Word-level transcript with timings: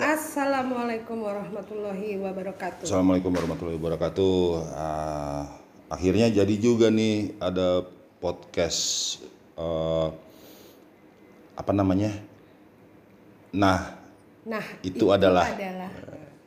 Assalamualaikum 0.00 1.20
warahmatullahi 1.20 2.16
wabarakatuh. 2.16 2.88
Assalamualaikum 2.88 3.36
warahmatullahi 3.36 3.76
wabarakatuh. 3.76 4.36
Ah, 4.72 5.44
akhirnya 5.92 6.32
jadi 6.32 6.54
juga 6.56 6.88
nih 6.88 7.36
ada 7.36 7.84
podcast 8.16 9.20
eh, 9.60 10.08
apa 11.52 11.72
namanya? 11.76 12.16
Nah, 13.52 14.00
Nah, 14.48 14.64
Itu 14.80 15.12
adalah. 15.12 15.52
adalah. 15.52 15.92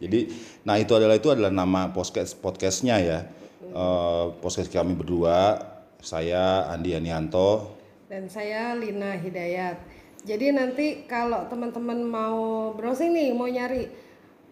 jadi 0.01 0.33
nah 0.65 0.81
itu 0.81 0.97
adalah 0.97 1.13
itu 1.13 1.29
adalah 1.29 1.53
nama 1.53 1.93
podcast 1.93 2.33
podcastnya 2.41 2.97
ya. 2.97 3.19
Eh, 3.61 4.25
podcast 4.41 4.73
kami 4.73 4.97
berdua, 4.97 5.61
saya 6.01 6.73
Andi 6.73 6.97
Anianto. 6.97 7.77
Dan 8.09 8.25
saya 8.25 8.73
Lina 8.73 9.13
Hidayat. 9.13 9.92
Jadi 10.23 10.55
nanti 10.55 11.03
kalau 11.03 11.43
teman-teman 11.51 11.99
mau 11.99 12.71
browsing 12.79 13.11
nih, 13.11 13.35
mau 13.35 13.47
nyari 13.47 13.91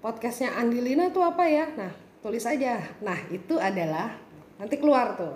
podcastnya 0.04 0.60
Andi 0.60 0.84
Lina 0.84 1.08
itu 1.08 1.24
apa 1.24 1.48
ya? 1.48 1.72
Nah, 1.80 1.92
tulis 2.20 2.44
aja. 2.44 2.84
Nah, 3.00 3.16
itu 3.32 3.56
adalah 3.56 4.20
nanti 4.60 4.76
keluar 4.76 5.16
tuh. 5.16 5.36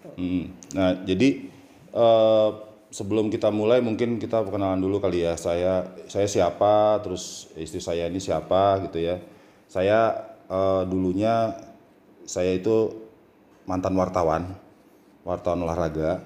Tuh. 0.00 0.14
Hmm, 0.16 0.48
Nah, 0.72 1.04
jadi 1.04 1.52
eh, 1.92 2.50
sebelum 2.88 3.28
kita 3.28 3.52
mulai 3.52 3.84
mungkin 3.84 4.16
kita 4.16 4.40
perkenalan 4.40 4.80
dulu 4.80 5.04
kali 5.04 5.28
ya. 5.28 5.36
Saya 5.36 5.84
saya 6.08 6.24
siapa, 6.24 7.04
terus 7.04 7.52
istri 7.60 7.84
saya 7.84 8.08
ini 8.08 8.24
siapa 8.24 8.80
gitu 8.88 9.04
ya. 9.04 9.20
Saya 9.68 10.16
eh, 10.48 10.82
dulunya 10.88 11.52
saya 12.24 12.56
itu 12.56 12.88
mantan 13.68 13.92
wartawan, 14.00 14.48
wartawan 15.28 15.60
olahraga. 15.60 16.24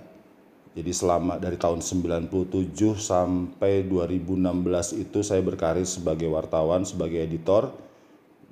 Jadi 0.77 0.92
selama 0.92 1.40
dari 1.40 1.56
tahun 1.56 1.80
97 1.80 2.72
sampai 2.98 3.88
2016 3.88 5.00
itu 5.00 5.18
saya 5.24 5.41
berkarir 5.41 5.88
sebagai 5.88 6.28
wartawan, 6.28 6.84
sebagai 6.84 7.24
editor 7.24 7.72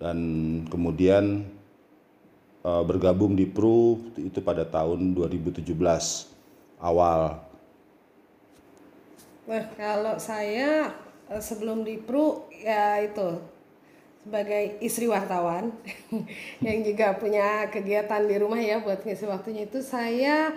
dan 0.00 0.18
kemudian 0.68 1.44
eh, 2.64 2.82
bergabung 2.84 3.36
di 3.36 3.44
Pru 3.44 4.12
itu 4.16 4.40
pada 4.40 4.64
tahun 4.64 5.12
2017 5.12 5.66
awal. 6.80 7.40
Nah, 9.46 9.64
kalau 9.78 10.16
saya 10.18 10.90
eh, 11.30 11.42
sebelum 11.42 11.86
di 11.86 12.00
Pru 12.00 12.48
ya 12.50 13.00
itu 13.04 13.38
sebagai 14.26 14.82
istri 14.82 15.06
wartawan 15.06 15.70
yang 16.66 16.82
juga 16.82 17.14
punya 17.14 17.70
kegiatan 17.70 18.26
di 18.26 18.36
rumah 18.42 18.58
ya 18.58 18.82
buat 18.82 19.06
ngisi 19.06 19.22
waktunya 19.30 19.70
itu 19.70 19.78
saya 19.86 20.50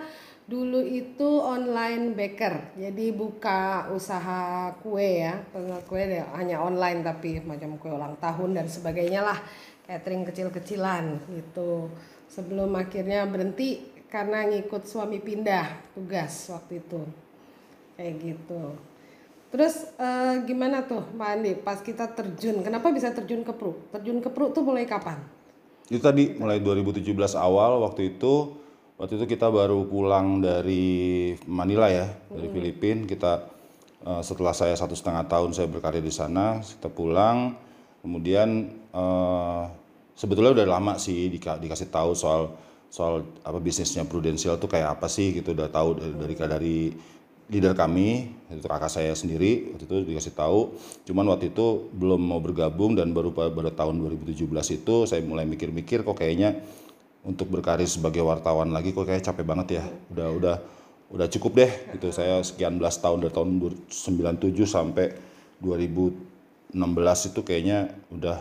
dulu 0.50 0.82
itu 0.82 1.38
online 1.38 2.10
baker. 2.18 2.74
Jadi 2.74 3.14
buka 3.14 3.86
usaha 3.94 4.74
kue 4.82 5.22
ya, 5.22 5.38
kue 5.86 6.02
ya, 6.02 6.26
hanya 6.34 6.58
online 6.58 7.06
tapi 7.06 7.38
macam 7.38 7.78
kue 7.78 7.94
ulang 7.94 8.18
tahun 8.18 8.58
dan 8.58 8.66
sebagainya 8.66 9.22
lah, 9.22 9.38
catering 9.86 10.26
kecil-kecilan 10.26 11.30
gitu. 11.30 11.86
Sebelum 12.26 12.74
akhirnya 12.74 13.30
berhenti 13.30 14.02
karena 14.10 14.42
ngikut 14.50 14.90
suami 14.90 15.22
pindah 15.22 15.94
tugas 15.94 16.50
waktu 16.50 16.82
itu 16.82 17.00
kayak 17.94 18.14
gitu. 18.18 18.74
Terus 19.54 19.86
eh, 19.98 20.34
gimana 20.46 20.86
tuh 20.86 21.06
Mbak 21.14 21.30
Andi 21.30 21.52
pas 21.58 21.78
kita 21.78 22.10
terjun? 22.10 22.62
Kenapa 22.66 22.90
bisa 22.90 23.14
terjun 23.14 23.46
ke 23.46 23.54
Pru? 23.54 23.78
Terjun 23.94 24.18
ke 24.18 24.30
Pru 24.30 24.50
tuh 24.50 24.66
mulai 24.66 24.86
kapan? 24.86 25.18
Itu 25.90 26.02
tadi 26.02 26.38
mulai 26.38 26.62
2017 26.62 27.06
awal 27.34 27.82
waktu 27.82 28.14
itu 28.14 28.60
waktu 29.00 29.16
itu 29.16 29.24
kita 29.32 29.48
baru 29.48 29.88
pulang 29.88 30.44
dari 30.44 31.32
Manila 31.48 31.88
ya 31.88 32.04
dari 32.28 32.52
Filipina 32.52 33.08
kita 33.08 33.48
eh, 34.04 34.20
setelah 34.20 34.52
saya 34.52 34.76
satu 34.76 34.92
setengah 34.92 35.24
tahun 35.24 35.56
saya 35.56 35.72
berkarir 35.72 36.04
di 36.04 36.12
sana 36.12 36.60
kita 36.60 36.92
pulang. 36.92 37.56
Kemudian 38.04 38.68
eh, 38.92 39.62
sebetulnya 40.12 40.52
udah 40.52 40.66
lama 40.68 41.00
sih 41.00 41.32
dika- 41.32 41.56
dikasih 41.56 41.88
tahu 41.88 42.12
soal 42.12 42.52
soal 42.92 43.24
apa 43.40 43.56
bisnisnya 43.56 44.04
Prudential 44.04 44.60
tuh 44.60 44.68
kayak 44.68 45.00
apa 45.00 45.08
sih 45.08 45.32
gitu. 45.32 45.56
Udah 45.56 45.72
tahu 45.72 45.96
dari 45.96 46.12
dari, 46.20 46.34
dari 46.36 46.76
leader 47.50 47.72
kami 47.72 48.30
itu 48.52 48.68
kakak 48.68 48.92
saya 48.92 49.16
sendiri 49.16 49.72
waktu 49.72 49.84
itu 49.88 49.96
dikasih 50.12 50.36
tahu. 50.36 50.76
Cuman 51.08 51.24
waktu 51.32 51.56
itu 51.56 51.88
belum 51.96 52.20
mau 52.20 52.40
bergabung 52.44 52.92
dan 53.00 53.16
baru 53.16 53.32
pa- 53.32 53.48
pada 53.48 53.72
tahun 53.72 53.96
2017 53.96 54.44
itu 54.76 54.94
saya 55.08 55.24
mulai 55.24 55.48
mikir-mikir 55.48 56.04
kok 56.04 56.20
kayaknya 56.20 56.60
untuk 57.20 57.52
berkarir 57.52 57.84
sebagai 57.84 58.24
wartawan 58.24 58.72
lagi 58.72 58.96
kok 58.96 59.04
kayak 59.04 59.24
capek 59.24 59.44
banget 59.44 59.80
ya. 59.80 59.84
Udah 60.12 60.28
udah 60.32 60.56
udah 61.10 61.26
cukup 61.28 61.52
deh 61.64 61.72
gitu. 61.96 62.08
Saya 62.14 62.40
sekian 62.40 62.80
belas 62.80 62.96
tahun 62.98 63.26
dari 63.26 63.32
tahun 63.34 63.48
97 63.90 64.64
sampai 64.64 65.12
2016 65.60 66.72
itu 67.34 67.40
kayaknya 67.44 67.92
udah 68.08 68.38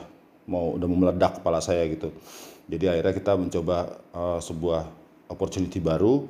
mau 0.48 0.74
udah 0.78 0.88
mau 0.88 0.98
meledak 1.08 1.42
kepala 1.42 1.60
saya 1.60 1.84
gitu. 1.92 2.14
Jadi 2.70 2.86
akhirnya 2.86 3.14
kita 3.18 3.34
mencoba 3.36 3.78
eh, 4.16 4.40
sebuah 4.40 4.82
opportunity 5.30 5.82
baru. 5.82 6.26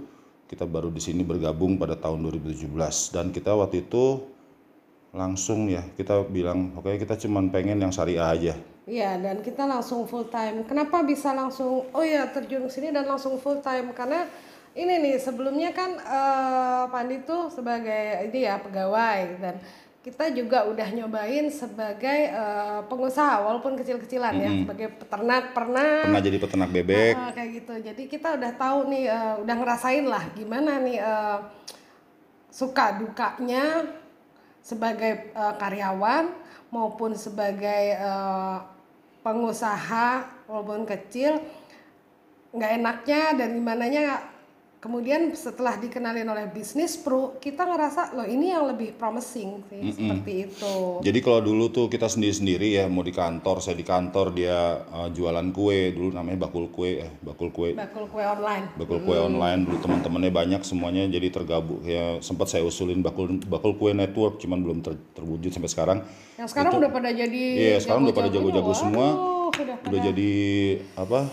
Kita 0.50 0.66
baru 0.66 0.90
di 0.90 0.98
sini 0.98 1.22
bergabung 1.22 1.78
pada 1.78 1.94
tahun 1.94 2.26
2017 2.26 2.74
dan 3.14 3.30
kita 3.30 3.54
waktu 3.54 3.86
itu 3.86 4.26
langsung 5.10 5.66
ya 5.66 5.82
kita 5.98 6.22
bilang 6.30 6.78
oke 6.78 6.94
kita 6.96 7.18
cuman 7.18 7.50
pengen 7.50 7.82
yang 7.82 7.90
syariah 7.90 8.30
aja 8.30 8.56
Iya 8.90 9.22
dan 9.22 9.46
kita 9.46 9.70
langsung 9.70 10.10
full 10.10 10.26
time. 10.34 10.66
Kenapa 10.66 11.06
bisa 11.06 11.30
langsung? 11.30 11.86
Oh 11.94 12.02
ya 12.02 12.26
terjun 12.34 12.66
ke 12.66 12.74
sini 12.74 12.90
dan 12.90 13.06
langsung 13.06 13.38
full 13.38 13.62
time 13.62 13.94
karena 13.94 14.26
ini 14.74 14.98
nih 14.98 15.22
sebelumnya 15.22 15.70
kan 15.78 15.94
eh 15.94 16.84
Pandi 16.90 17.22
tuh 17.22 17.54
sebagai 17.54 18.26
ini 18.26 18.50
ya 18.50 18.58
pegawai 18.58 19.38
dan 19.38 19.62
kita 20.02 20.34
juga 20.34 20.66
udah 20.66 20.90
nyobain 20.90 21.46
sebagai 21.54 22.34
eh, 22.34 22.82
pengusaha 22.90 23.46
walaupun 23.46 23.78
kecil-kecilan 23.78 24.34
ya 24.42 24.52
sebagai 24.66 24.90
peternak 24.98 25.54
pernah 25.54 26.10
pernah 26.10 26.24
jadi 26.26 26.38
peternak 26.42 26.72
bebek 26.74 27.14
Ah, 27.14 27.30
kayak 27.30 27.50
gitu. 27.62 27.74
Jadi 27.94 28.04
kita 28.10 28.42
udah 28.42 28.52
tahu 28.58 28.90
nih, 28.90 29.06
eh, 29.06 29.36
udah 29.46 29.54
ngerasain 29.54 30.06
lah 30.10 30.34
gimana 30.34 30.82
nih 30.82 30.98
eh, 30.98 31.38
suka 32.50 32.98
dukanya 32.98 33.86
sebagai 34.64 35.32
eh, 35.34 35.54
karyawan 35.58 36.32
maupun 36.70 37.18
sebagai 37.18 37.98
eh, 37.98 38.58
pengusaha 39.26 40.26
walaupun 40.48 40.88
kecil 40.88 41.38
nggak 42.50 42.72
enaknya 42.82 43.22
dan 43.38 43.50
gimananya 43.54 44.06
kemudian 44.80 45.28
setelah 45.36 45.76
dikenalin 45.76 46.24
oleh 46.24 46.48
bisnis 46.48 46.96
pro 46.96 47.36
kita 47.36 47.68
ngerasa 47.68 48.16
loh 48.16 48.24
ini 48.24 48.56
yang 48.56 48.64
lebih 48.64 48.96
promising 48.96 49.60
sih 49.68 49.92
seperti 49.92 50.48
itu. 50.48 51.04
Jadi 51.04 51.20
kalau 51.20 51.44
dulu 51.44 51.68
tuh 51.68 51.92
kita 51.92 52.08
sendiri-sendiri 52.08 52.80
ya 52.80 52.86
mau 52.88 53.04
di 53.04 53.12
kantor, 53.12 53.60
saya 53.60 53.76
di 53.76 53.84
kantor 53.84 54.32
dia 54.32 54.80
uh, 54.88 55.12
jualan 55.12 55.52
kue. 55.52 55.92
Dulu 55.92 56.16
namanya 56.16 56.48
bakul 56.48 56.72
kue, 56.72 57.04
eh 57.04 57.12
bakul 57.20 57.52
kue, 57.52 57.76
bakul 57.76 58.08
kue 58.08 58.24
online. 58.24 58.72
Bakul 58.80 59.04
kue 59.04 59.20
online 59.20 59.68
dulu 59.68 59.78
teman-temannya 59.84 60.32
banyak 60.32 60.62
semuanya 60.64 61.04
jadi 61.12 61.28
tergabung. 61.28 61.84
Ya 61.84 62.24
sempat 62.24 62.48
saya 62.48 62.64
usulin 62.64 63.04
bakul 63.04 63.36
bakul 63.52 63.76
kue 63.76 63.92
network 63.92 64.40
cuman 64.40 64.64
belum 64.64 64.80
ter- 64.80 65.04
terwujud 65.12 65.52
sampai 65.52 65.70
sekarang. 65.70 66.00
yang 66.40 66.48
sekarang 66.48 66.80
udah 66.80 66.88
pada 66.88 67.12
jadi 67.12 67.44
Iya 67.76 67.78
sekarang 67.84 68.08
udah 68.08 68.16
pada 68.16 68.32
jago-jago 68.32 68.72
semua, 68.72 69.08
udah 69.52 69.76
udah 69.92 70.00
jadi 70.08 70.32
apa? 70.96 71.28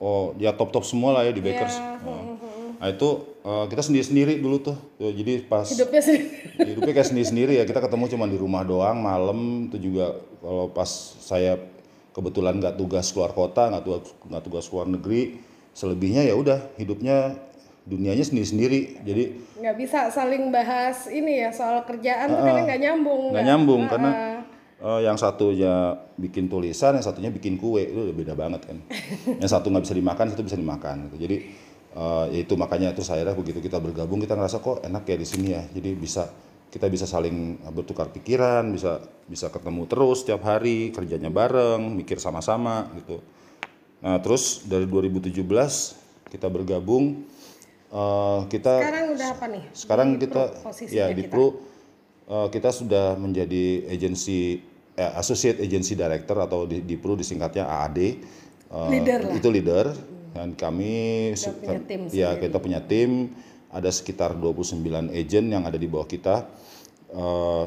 Oh 0.00 0.32
ya 0.40 0.56
top-top 0.56 0.88
semua 0.88 1.12
lah 1.12 1.28
ya 1.28 1.32
di 1.36 1.44
bakers. 1.44 1.76
Nah, 1.76 2.40
Nah, 2.80 2.88
itu 2.88 3.08
uh, 3.44 3.68
kita 3.68 3.84
sendiri-sendiri 3.84 4.40
dulu 4.40 4.56
tuh, 4.64 4.76
Tuh, 4.96 5.12
jadi 5.12 5.44
pas 5.44 5.68
hidupnya 5.68 6.00
sih 6.00 6.32
hidupnya 6.56 6.92
kayak 6.96 7.08
sendiri-sendiri 7.12 7.60
ya. 7.60 7.68
Kita 7.68 7.84
ketemu 7.84 8.08
cuma 8.08 8.24
di 8.24 8.40
rumah 8.40 8.64
doang 8.64 9.04
malam. 9.04 9.68
Itu 9.68 9.76
juga 9.76 10.16
kalau 10.40 10.72
pas 10.72 10.88
saya 11.20 11.60
kebetulan 12.16 12.56
nggak 12.56 12.80
tugas 12.80 13.12
keluar 13.12 13.36
kota 13.36 13.68
nggak 13.68 13.84
tugas 13.84 14.02
nggak 14.26 14.42
tugas 14.42 14.64
keluar 14.66 14.88
negeri 14.90 15.38
selebihnya 15.76 16.26
ya 16.26 16.34
udah 16.34 16.58
hidupnya 16.80 17.36
dunianya 17.84 18.24
sendiri-sendiri. 18.24 19.04
Jadi 19.04 19.24
nggak 19.60 19.76
bisa 19.76 20.08
saling 20.08 20.48
bahas 20.48 21.04
ini 21.12 21.44
ya 21.44 21.52
soal 21.52 21.84
kerjaan 21.84 22.32
tuh 22.32 22.40
kadang 22.48 22.64
nggak 22.64 22.80
nyambung 22.80 23.22
nggak 23.36 23.44
nyambung 23.44 23.82
karena 23.92 24.10
eh, 24.80 25.00
yang 25.04 25.20
satunya 25.20 26.00
bikin 26.16 26.48
tulisan 26.48 26.96
yang 26.96 27.04
satunya 27.04 27.28
bikin 27.28 27.60
kue. 27.60 27.84
Itu 27.84 28.08
udah 28.08 28.16
beda 28.16 28.32
banget 28.32 28.72
kan. 28.72 28.80
Yang 29.44 29.52
satu 29.52 29.68
nggak 29.68 29.84
bisa 29.84 29.96
dimakan 30.00 30.24
satu 30.32 30.42
bisa 30.48 30.56
dimakan. 30.56 31.12
Gitu 31.12 31.16
jadi 31.28 31.36
eh, 31.94 32.24
ya 32.34 32.38
itu 32.44 32.54
makanya 32.54 32.94
itu 32.94 33.02
saya 33.02 33.26
begitu 33.34 33.58
kita 33.58 33.78
bergabung 33.78 34.20
kita 34.22 34.34
ngerasa 34.36 34.62
kok 34.62 34.82
enak 34.84 35.04
ya 35.06 35.16
di 35.16 35.26
sini 35.26 35.48
ya 35.54 35.62
jadi 35.70 35.90
bisa 35.94 36.30
kita 36.70 36.86
bisa 36.86 37.04
saling 37.04 37.58
bertukar 37.74 38.14
pikiran 38.14 38.70
bisa 38.70 39.02
bisa 39.26 39.50
ketemu 39.50 39.90
terus 39.90 40.22
setiap 40.22 40.46
hari 40.46 40.94
kerjanya 40.94 41.28
bareng 41.28 41.98
mikir 41.98 42.22
sama-sama 42.22 42.86
gitu 42.94 43.18
nah 44.00 44.16
terus 44.22 44.64
dari 44.64 44.86
2017 44.86 45.44
kita 46.30 46.46
bergabung 46.46 47.26
eh, 47.90 48.40
kita 48.46 48.74
sekarang 48.80 49.06
udah 49.18 49.28
apa 49.34 49.46
nih 49.50 49.64
sekarang 49.74 50.08
Di 50.14 50.18
kita 50.24 50.42
ya 50.94 51.10
di 51.10 51.26
kita. 51.26 51.30
Pro 51.30 51.46
eh, 52.30 52.48
kita 52.54 52.70
sudah 52.70 53.18
menjadi 53.18 53.90
agensi 53.90 54.70
eh, 55.00 55.12
associate 55.16 55.58
agency 55.64 55.96
director 55.96 56.36
atau 56.38 56.68
di, 56.68 56.84
di 56.84 56.96
Pro 57.00 57.16
disingkatnya 57.16 57.64
AAD. 57.64 57.98
Eh, 57.98 58.14
Leader 58.92 59.18
lah. 59.26 59.34
Itu 59.34 59.48
leader 59.48 59.86
dan 60.30 60.54
kami 60.54 61.32
punya 61.34 61.80
tim 61.82 62.00
ya 62.14 62.38
kita 62.38 62.56
punya 62.62 62.80
tim 62.82 63.34
ada 63.70 63.90
sekitar 63.90 64.34
29 64.34 65.14
agent 65.14 65.46
yang 65.46 65.62
ada 65.62 65.78
di 65.78 65.86
bawah 65.86 66.06
kita. 66.06 66.46
Eh, 67.10 67.66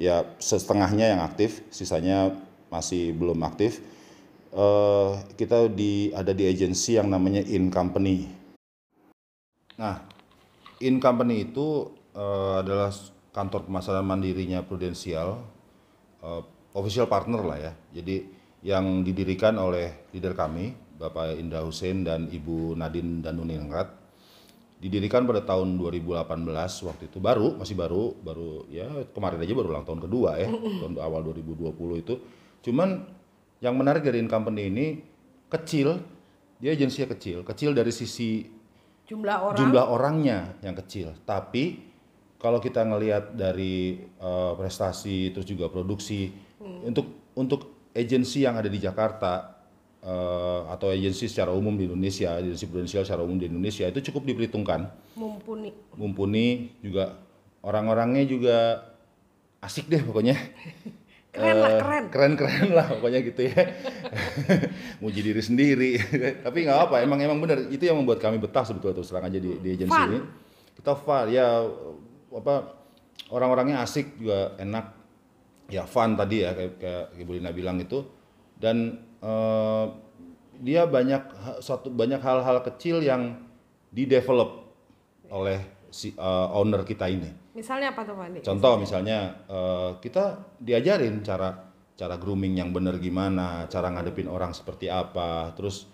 ya 0.00 0.24
setengahnya 0.40 1.14
yang 1.14 1.20
aktif, 1.22 1.62
sisanya 1.68 2.34
masih 2.72 3.12
belum 3.12 3.38
aktif. 3.44 3.84
Uh, 4.52 5.16
kita 5.40 5.64
di 5.72 6.12
ada 6.12 6.36
di 6.36 6.44
agensi 6.44 7.00
yang 7.00 7.08
namanya 7.08 7.40
in 7.40 7.72
company. 7.72 8.28
Nah, 9.80 10.04
in 10.76 11.00
company 11.00 11.48
itu 11.48 11.88
uh, 12.12 12.60
adalah 12.60 12.92
kantor 13.32 13.64
pemasaran 13.64 14.04
mandirinya 14.04 14.60
Prudensial, 14.60 15.40
uh, 16.20 16.44
official 16.76 17.08
partner 17.08 17.40
lah 17.40 17.58
ya. 17.64 17.72
Jadi 17.96 18.28
yang 18.60 19.00
didirikan 19.00 19.56
oleh 19.56 20.12
leader 20.12 20.36
kami, 20.36 20.76
Bapak 20.98 21.36
Indra 21.36 21.64
Hussein 21.64 22.04
dan 22.04 22.28
Ibu 22.28 22.76
Nadine 22.76 23.24
Danuningrat 23.24 24.02
didirikan 24.82 25.22
pada 25.22 25.46
tahun 25.46 25.78
2018 25.78 26.26
waktu 26.90 27.06
itu 27.06 27.22
baru 27.22 27.54
masih 27.54 27.78
baru 27.78 28.18
baru 28.18 28.66
ya 28.66 28.90
kemarin 29.14 29.38
aja 29.38 29.54
baru 29.54 29.70
ulang 29.70 29.86
tahun 29.86 30.02
kedua 30.02 30.42
ya 30.42 30.50
tahun 30.82 30.98
awal 30.98 31.22
2020 31.30 32.02
itu. 32.02 32.14
Cuman 32.66 33.06
yang 33.62 33.78
menarik 33.78 34.02
dari 34.02 34.18
company 34.26 34.62
ini 34.66 34.86
kecil 35.46 36.02
dia 36.58 36.74
agensinya 36.74 37.14
kecil 37.14 37.46
kecil 37.46 37.70
dari 37.78 37.94
sisi 37.94 38.42
jumlah 39.06 39.54
orang? 39.54 39.58
jumlah 39.62 39.84
orangnya 39.86 40.58
yang 40.66 40.74
kecil. 40.74 41.14
Tapi 41.22 41.92
kalau 42.42 42.58
kita 42.58 42.82
ngelihat 42.82 43.38
dari 43.38 44.02
uh, 44.18 44.58
prestasi 44.58 45.30
terus 45.30 45.46
juga 45.46 45.70
produksi 45.70 46.34
hmm. 46.58 46.90
untuk 46.90 47.06
untuk 47.38 47.86
agensi 47.94 48.42
yang 48.42 48.58
ada 48.58 48.66
di 48.66 48.82
Jakarta 48.82 49.61
uh, 50.02 50.68
atau 50.70 50.90
agensi 50.90 51.30
secara 51.30 51.54
umum 51.54 51.74
di 51.78 51.86
Indonesia, 51.86 52.34
agensi 52.34 52.66
prudensial 52.66 53.06
secara 53.06 53.22
umum 53.22 53.38
di 53.38 53.46
Indonesia 53.48 53.86
itu 53.86 54.12
cukup 54.12 54.28
diperhitungkan. 54.28 54.90
Mumpuni. 55.16 55.70
Mumpuni 55.94 56.46
juga 56.82 57.18
orang-orangnya 57.62 58.26
juga 58.26 58.56
asik 59.62 59.86
deh 59.88 60.02
pokoknya. 60.02 60.36
keren 61.32 61.56
lah, 61.56 61.70
eh, 61.70 61.80
keren. 61.80 62.04
Keren-keren 62.12 62.68
lah 62.76 62.86
pokoknya 62.98 63.20
gitu 63.24 63.40
ya. 63.48 63.62
Muji 65.02 65.20
diri 65.22 65.42
sendiri. 65.42 65.92
Tapi 66.44 66.58
nggak 66.66 66.80
apa, 66.90 67.00
emang 67.00 67.22
emang 67.22 67.38
benar 67.40 67.62
itu 67.70 67.82
yang 67.86 67.96
membuat 68.02 68.20
kami 68.20 68.36
betah 68.36 68.66
sebetulnya 68.66 69.00
terus 69.00 69.08
terang 69.08 69.24
aja 69.30 69.38
di, 69.38 69.56
di 69.62 69.68
agensi 69.78 70.00
ini. 70.12 70.18
Kita 70.76 70.98
fun, 70.98 71.30
ya 71.30 71.62
apa 72.32 72.54
orang-orangnya 73.30 73.80
asik 73.80 74.18
juga 74.18 74.58
enak. 74.58 75.00
Ya 75.72 75.88
fun 75.88 76.20
tadi 76.20 76.44
ya 76.44 76.52
kayak, 76.52 76.74
kayak 76.76 77.04
Ibu 77.16 77.30
Lina 77.40 77.48
bilang 77.48 77.80
itu 77.80 78.04
dan 78.60 79.00
uh, 79.22 79.86
dia 80.62 80.86
banyak 80.86 81.22
satu 81.58 81.90
banyak 81.90 82.22
hal-hal 82.22 82.62
kecil 82.62 83.02
yang 83.02 83.42
di 83.90 84.06
develop 84.06 84.62
oleh 85.32 85.88
si 85.90 86.14
uh, 86.14 86.48
owner 86.54 86.86
kita 86.86 87.10
ini. 87.10 87.28
Misalnya 87.52 87.92
apa 87.92 88.06
tuh 88.06 88.16
Pak? 88.16 88.46
Contoh 88.46 88.74
misalnya 88.80 89.42
uh, 89.50 89.98
kita 89.98 90.56
diajarin 90.62 91.20
cara 91.20 91.72
cara 91.92 92.16
grooming 92.16 92.56
yang 92.62 92.70
benar 92.72 92.96
gimana, 92.96 93.68
cara 93.68 93.92
ngadepin 93.92 94.30
orang 94.30 94.56
seperti 94.56 94.88
apa, 94.88 95.52
terus 95.52 95.90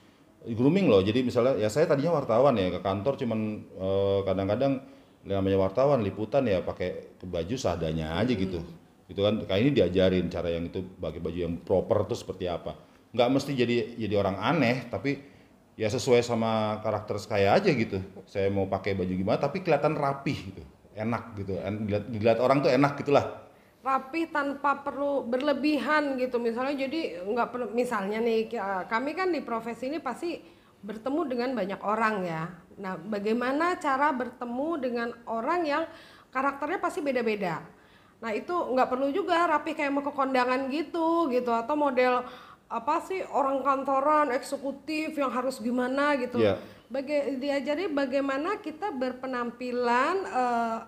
grooming 0.47 0.87
loh. 0.87 1.03
Jadi 1.03 1.27
misalnya 1.27 1.59
ya 1.59 1.67
saya 1.73 1.91
tadinya 1.91 2.15
wartawan 2.15 2.55
ya 2.55 2.71
ke 2.71 2.81
kantor 2.81 3.19
cuman 3.19 3.41
uh, 3.75 4.21
kadang-kadang 4.23 4.79
namanya 5.27 5.59
wartawan 5.59 6.01
liputan 6.07 6.47
ya 6.47 6.63
pakai 6.63 7.19
baju 7.27 7.57
seadanya 7.59 8.15
aja 8.21 8.33
gitu. 8.37 8.63
Hmm. 8.63 8.77
Gitu 9.11 9.21
kan 9.25 9.35
kayak 9.49 9.61
ini 9.65 9.71
diajarin 9.75 10.27
cara 10.31 10.53
yang 10.53 10.69
itu 10.69 10.85
pakai 11.01 11.19
baju 11.19 11.39
yang 11.41 11.55
proper 11.65 12.07
tuh 12.07 12.19
seperti 12.21 12.47
apa 12.47 12.88
nggak 13.09 13.29
mesti 13.33 13.53
jadi 13.57 13.97
jadi 13.97 14.15
orang 14.21 14.37
aneh 14.37 14.85
tapi 14.93 15.17
ya 15.79 15.87
sesuai 15.87 16.27
sama 16.27 16.83
karakter 16.83 17.23
saya 17.23 17.55
aja 17.55 17.71
gitu. 17.71 18.03
Saya 18.27 18.51
mau 18.51 18.67
pakai 18.67 18.99
baju 18.99 19.15
gimana 19.15 19.39
tapi 19.39 19.63
kelihatan 19.63 19.95
rapi 19.95 20.35
gitu. 20.51 20.63
Enak 20.99 21.39
gitu. 21.39 21.55
Dilihat, 21.55 22.05
dilihat 22.11 22.39
orang 22.43 22.59
tuh 22.59 22.75
enak 22.75 22.99
gitulah. 22.99 23.47
Rapi 23.79 24.27
tanpa 24.35 24.83
perlu 24.83 25.23
berlebihan 25.23 26.19
gitu. 26.19 26.43
Misalnya 26.43 26.75
jadi 26.75 27.23
nggak 27.23 27.49
perlu 27.55 27.67
misalnya 27.71 28.19
nih 28.19 28.51
kami 28.91 29.15
kan 29.15 29.31
di 29.31 29.39
profesi 29.41 29.87
ini 29.87 30.03
pasti 30.03 30.43
bertemu 30.83 31.21
dengan 31.31 31.51
banyak 31.55 31.81
orang 31.87 32.27
ya. 32.27 32.51
Nah 32.83 32.99
bagaimana 32.99 33.79
cara 33.79 34.11
bertemu 34.11 34.69
dengan 34.83 35.09
orang 35.31 35.63
yang 35.63 35.83
karakternya 36.35 36.83
pasti 36.83 37.01
beda-beda? 37.07 37.63
Nah 38.19 38.35
itu 38.35 38.51
nggak 38.51 38.91
perlu 38.91 39.15
juga 39.15 39.47
rapi 39.47 39.79
kayak 39.79 39.95
mau 39.95 40.03
ke 40.03 40.11
kondangan 40.11 40.67
gitu 40.75 41.31
gitu. 41.31 41.55
Atau 41.55 41.79
model 41.79 42.27
apa 42.69 43.01
sih 43.09 43.25
orang 43.33 43.65
kantoran 43.65 44.29
eksekutif 44.37 45.17
yang 45.17 45.33
harus 45.33 45.57
gimana 45.57 46.15
gitu. 46.21 46.37
Yeah. 46.41 46.61
Baga 46.89 47.37
diajari 47.37 47.89
bagaimana 47.89 48.61
kita 48.61 48.93
berpenampilan 48.93 50.17
uh, 50.29 50.79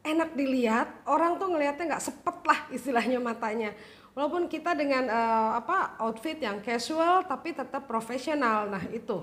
enak 0.00 0.32
dilihat, 0.32 0.88
orang 1.08 1.36
tuh 1.36 1.52
ngelihatnya 1.52 1.96
nggak 1.96 2.04
sepet 2.04 2.36
lah 2.44 2.60
istilahnya 2.72 3.20
matanya. 3.20 3.76
Walaupun 4.16 4.48
kita 4.48 4.72
dengan 4.72 5.12
uh, 5.12 5.60
apa 5.60 6.00
outfit 6.00 6.40
yang 6.40 6.64
casual 6.64 7.28
tapi 7.28 7.52
tetap 7.52 7.84
profesional. 7.84 8.64
Nah, 8.64 8.80
itu 8.88 9.20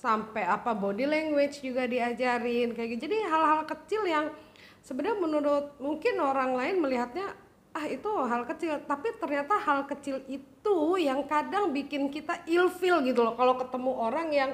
sampai 0.00 0.48
apa 0.48 0.72
body 0.72 1.04
language 1.04 1.60
juga 1.60 1.84
diajarin 1.84 2.72
kayak 2.72 2.88
gitu. 2.96 3.04
Jadi 3.04 3.16
hal-hal 3.28 3.68
kecil 3.68 4.08
yang 4.08 4.32
sebenarnya 4.80 5.20
menurut 5.20 5.76
mungkin 5.76 6.16
orang 6.24 6.56
lain 6.56 6.80
melihatnya 6.80 7.36
ah 7.70 7.86
itu 7.86 8.10
hal 8.26 8.42
kecil. 8.46 8.82
Tapi 8.84 9.08
ternyata 9.18 9.54
hal 9.58 9.86
kecil 9.86 10.22
itu 10.26 10.76
yang 10.98 11.26
kadang 11.26 11.70
bikin 11.70 12.10
kita 12.10 12.42
ilfil 12.46 13.02
gitu 13.06 13.22
loh. 13.22 13.34
Kalau 13.38 13.54
ketemu 13.58 13.92
orang 13.94 14.28
yang 14.34 14.50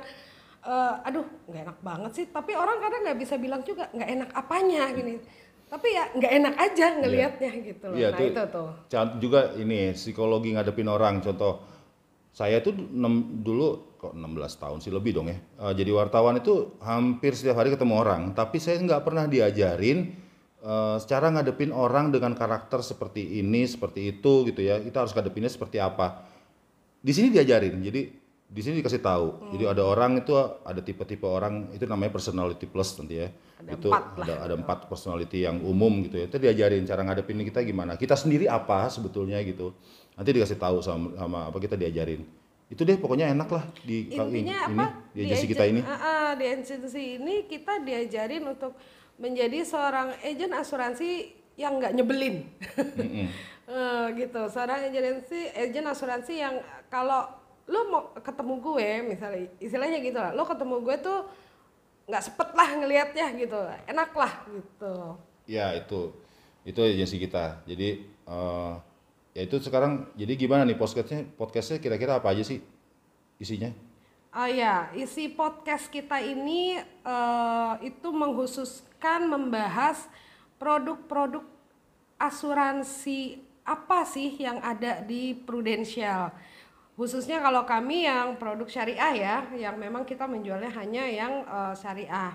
uh, 0.64 1.00
aduh 1.06 1.24
nggak 1.48 1.62
enak 1.70 1.78
banget 1.80 2.10
sih. 2.12 2.26
Tapi 2.28 2.52
orang 2.52 2.78
kadang 2.82 3.00
nggak 3.08 3.18
bisa 3.20 3.34
bilang 3.40 3.62
juga 3.64 3.88
nggak 3.92 4.10
enak 4.20 4.30
apanya? 4.36 4.84
gini. 4.92 5.14
Tapi 5.66 5.88
ya 5.90 6.04
nggak 6.14 6.32
enak 6.32 6.54
aja 6.62 6.86
ngelihatnya 7.02 7.50
yeah. 7.50 7.66
gitu 7.66 7.84
loh. 7.90 7.96
Yeah, 7.98 8.10
nah 8.14 8.18
tuh, 8.18 8.26
itu 8.30 8.42
tuh. 8.54 8.68
juga 9.18 9.40
ini 9.58 9.90
psikologi 9.96 10.54
ngadepin 10.54 10.86
orang. 10.86 11.18
Contoh 11.24 11.66
saya 12.36 12.60
tuh 12.60 12.76
6, 12.76 13.40
dulu 13.40 13.96
kok 13.96 14.12
16 14.12 14.60
tahun 14.60 14.78
sih 14.84 14.92
lebih 14.92 15.16
dong 15.16 15.32
ya. 15.32 15.40
Uh, 15.56 15.72
jadi 15.72 15.88
wartawan 15.88 16.36
itu 16.36 16.76
hampir 16.84 17.32
setiap 17.32 17.64
hari 17.64 17.72
ketemu 17.72 17.96
orang. 17.96 18.22
Tapi 18.36 18.60
saya 18.60 18.76
nggak 18.78 19.02
pernah 19.02 19.24
diajarin 19.24 20.25
uh, 20.62 20.96
secara 21.02 21.28
ngadepin 21.34 21.74
orang 21.74 22.14
dengan 22.14 22.32
karakter 22.32 22.80
seperti 22.80 23.40
ini, 23.42 23.66
seperti 23.66 24.16
itu 24.16 24.46
gitu 24.48 24.60
ya. 24.62 24.80
Kita 24.80 25.04
harus 25.04 25.12
ngadepinnya 25.12 25.50
seperti 25.50 25.82
apa. 25.82 26.24
Di 27.02 27.12
sini 27.12 27.34
diajarin. 27.34 27.82
Jadi 27.82 28.00
di 28.46 28.60
sini 28.62 28.78
dikasih 28.78 29.02
tahu. 29.02 29.26
Hmm. 29.26 29.50
Jadi 29.58 29.64
ada 29.66 29.82
orang 29.82 30.22
itu 30.22 30.32
ada 30.38 30.78
tipe-tipe 30.78 31.26
orang 31.26 31.74
itu 31.74 31.82
namanya 31.84 32.14
personality 32.14 32.64
plus 32.70 32.94
nanti 33.02 33.26
ya. 33.26 33.28
Ada 33.56 33.70
itu 33.72 33.88
empat 33.88 34.04
ada 34.14 34.22
lah. 34.22 34.38
ada 34.46 34.54
empat 34.54 34.78
personality 34.86 35.42
yang 35.42 35.58
umum 35.66 36.06
gitu 36.06 36.22
ya. 36.22 36.24
Itu 36.30 36.38
diajarin 36.38 36.86
cara 36.86 37.02
ngadepin 37.02 37.42
kita 37.42 37.66
gimana. 37.66 37.98
Kita 37.98 38.14
sendiri 38.14 38.46
apa 38.46 38.86
sebetulnya 38.86 39.42
gitu. 39.42 39.74
Nanti 40.14 40.30
dikasih 40.32 40.56
tahu 40.56 40.78
sama, 40.80 41.12
sama 41.18 41.38
apa 41.50 41.58
kita 41.58 41.74
diajarin. 41.74 42.22
Itu 42.66 42.82
deh 42.82 42.98
pokoknya 42.98 43.30
enak 43.30 43.46
lah 43.46 43.64
di 43.86 44.10
Intinya 44.10 44.26
ini, 44.34 44.50
apa? 44.50 44.86
di 45.14 45.20
agensi 45.22 45.46
kita 45.46 45.64
ini. 45.70 45.80
Uh, 45.86 45.94
uh, 45.94 46.28
di 46.34 46.44
agensi 46.50 47.02
ini 47.18 47.34
kita 47.46 47.78
diajarin 47.78 48.42
untuk 48.42 48.74
menjadi 49.16 49.64
seorang 49.64 50.12
agen 50.20 50.52
asuransi 50.52 51.32
yang 51.56 51.80
nggak 51.80 51.96
nyebelin. 51.96 52.44
Mm-hmm. 52.76 53.28
uh, 53.68 54.06
gitu. 54.20 54.42
Seorang 54.52 54.92
agensi 54.92 55.50
agen 55.56 55.86
asuransi 55.88 56.34
yang 56.36 56.54
kalau 56.92 57.26
lo 57.66 57.80
mau 57.90 58.02
ketemu 58.22 58.54
gue 58.62 58.88
misalnya 59.10 59.42
istilahnya 59.58 59.98
gitu 59.98 60.14
lah 60.22 60.30
lo 60.30 60.46
ketemu 60.46 60.86
gue 60.86 60.96
tuh 61.02 61.26
nggak 62.06 62.22
sepet 62.22 62.54
lah 62.54 62.68
ngelihatnya 62.78 63.26
gitu 63.34 63.58
enak 63.90 64.10
lah 64.14 64.32
gitu. 64.46 64.94
Ya 65.50 65.74
itu 65.74 66.14
itu 66.62 66.78
agensi 66.78 67.16
kita. 67.18 67.66
Jadi 67.66 68.06
uh, 68.30 68.78
ya 69.34 69.42
itu 69.42 69.58
sekarang 69.58 70.06
jadi 70.14 70.32
gimana 70.38 70.62
nih 70.62 70.78
podcastnya? 70.78 71.26
Podcastnya 71.34 71.82
kira-kira 71.82 72.22
apa 72.22 72.30
aja 72.30 72.46
sih 72.46 72.62
isinya? 73.42 73.74
Oh 74.36 74.44
ya, 74.44 74.92
isi 74.92 75.32
podcast 75.32 75.88
kita 75.88 76.20
ini 76.20 76.76
uh, 77.08 77.80
itu 77.80 78.12
menghususkan 78.96 79.28
membahas 79.28 80.08
produk-produk 80.56 81.44
asuransi 82.16 83.44
apa 83.60 84.08
sih 84.08 84.32
yang 84.40 84.56
ada 84.64 85.04
di 85.04 85.36
Prudential. 85.36 86.32
Khususnya 86.96 87.44
kalau 87.44 87.68
kami 87.68 88.08
yang 88.08 88.40
produk 88.40 88.64
syariah 88.64 89.12
ya, 89.12 89.36
yang 89.52 89.76
memang 89.76 90.08
kita 90.08 90.24
menjualnya 90.24 90.72
hanya 90.72 91.04
yang 91.04 91.44
uh, 91.44 91.76
syariah. 91.76 92.32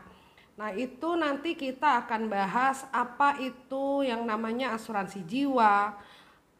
Nah, 0.53 0.69
itu 0.77 1.17
nanti 1.17 1.57
kita 1.57 2.05
akan 2.05 2.29
bahas 2.29 2.85
apa 2.93 3.41
itu 3.41 4.05
yang 4.05 4.21
namanya 4.21 4.77
asuransi 4.77 5.25
jiwa, 5.25 5.97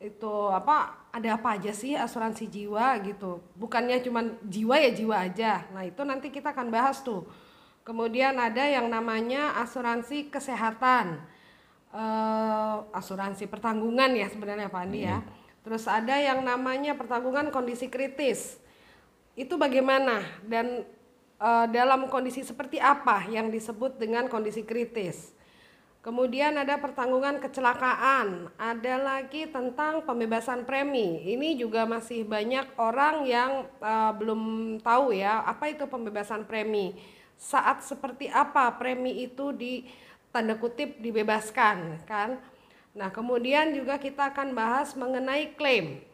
itu 0.02 0.34
apa 0.50 1.06
ada 1.14 1.38
apa 1.38 1.62
aja 1.62 1.70
sih 1.78 1.94
asuransi 1.94 2.50
jiwa 2.50 2.98
gitu 3.06 3.38
bukannya 3.54 4.02
cuma 4.02 4.26
jiwa 4.42 4.82
ya 4.82 4.90
jiwa 4.90 5.16
aja 5.30 5.70
nah 5.70 5.86
itu 5.86 6.02
nanti 6.02 6.34
kita 6.34 6.58
akan 6.58 6.74
bahas 6.74 7.06
tuh 7.06 7.22
kemudian 7.82 8.38
ada 8.38 8.66
yang 8.66 8.88
namanya 8.88 9.58
asuransi 9.62 10.30
kesehatan. 10.30 11.22
Uh, 11.92 12.88
asuransi 12.96 13.52
pertanggungan 13.52 14.16
ya 14.16 14.32
sebenarnya 14.32 14.72
Pak 14.72 14.82
Andi 14.88 15.02
ya. 15.04 15.20
Terus 15.62 15.86
ada 15.86 16.16
yang 16.18 16.42
namanya 16.42 16.96
pertanggungan 16.96 17.52
kondisi 17.52 17.92
kritis. 17.92 18.58
Itu 19.36 19.60
bagaimana? 19.60 20.24
Dan 20.48 20.88
uh, 21.38 21.68
dalam 21.68 22.08
kondisi 22.08 22.48
seperti 22.48 22.80
apa 22.80 23.28
yang 23.28 23.52
disebut 23.52 24.00
dengan 24.00 24.32
kondisi 24.32 24.64
kritis? 24.64 25.36
Kemudian 26.02 26.58
ada 26.58 26.82
pertanggungan 26.82 27.38
kecelakaan, 27.38 28.50
ada 28.58 28.96
lagi 28.98 29.46
tentang 29.46 30.02
pembebasan 30.02 30.66
premi. 30.66 31.22
Ini 31.30 31.62
juga 31.62 31.86
masih 31.86 32.26
banyak 32.26 32.74
orang 32.82 33.22
yang 33.30 33.70
uh, 33.78 34.10
belum 34.18 34.42
tahu 34.82 35.14
ya, 35.14 35.46
apa 35.46 35.70
itu 35.70 35.86
pembebasan 35.86 36.50
premi. 36.50 36.98
Saat 37.42 37.82
seperti 37.82 38.30
apa 38.30 38.70
premi 38.78 39.26
itu 39.26 39.50
di 39.50 39.90
tanda 40.30 40.54
kutip 40.62 41.02
dibebaskan, 41.02 42.06
kan? 42.06 42.38
Nah, 42.94 43.10
kemudian 43.10 43.74
juga 43.74 43.98
kita 43.98 44.30
akan 44.30 44.54
bahas 44.54 44.94
mengenai 44.94 45.58
klaim. 45.58 46.06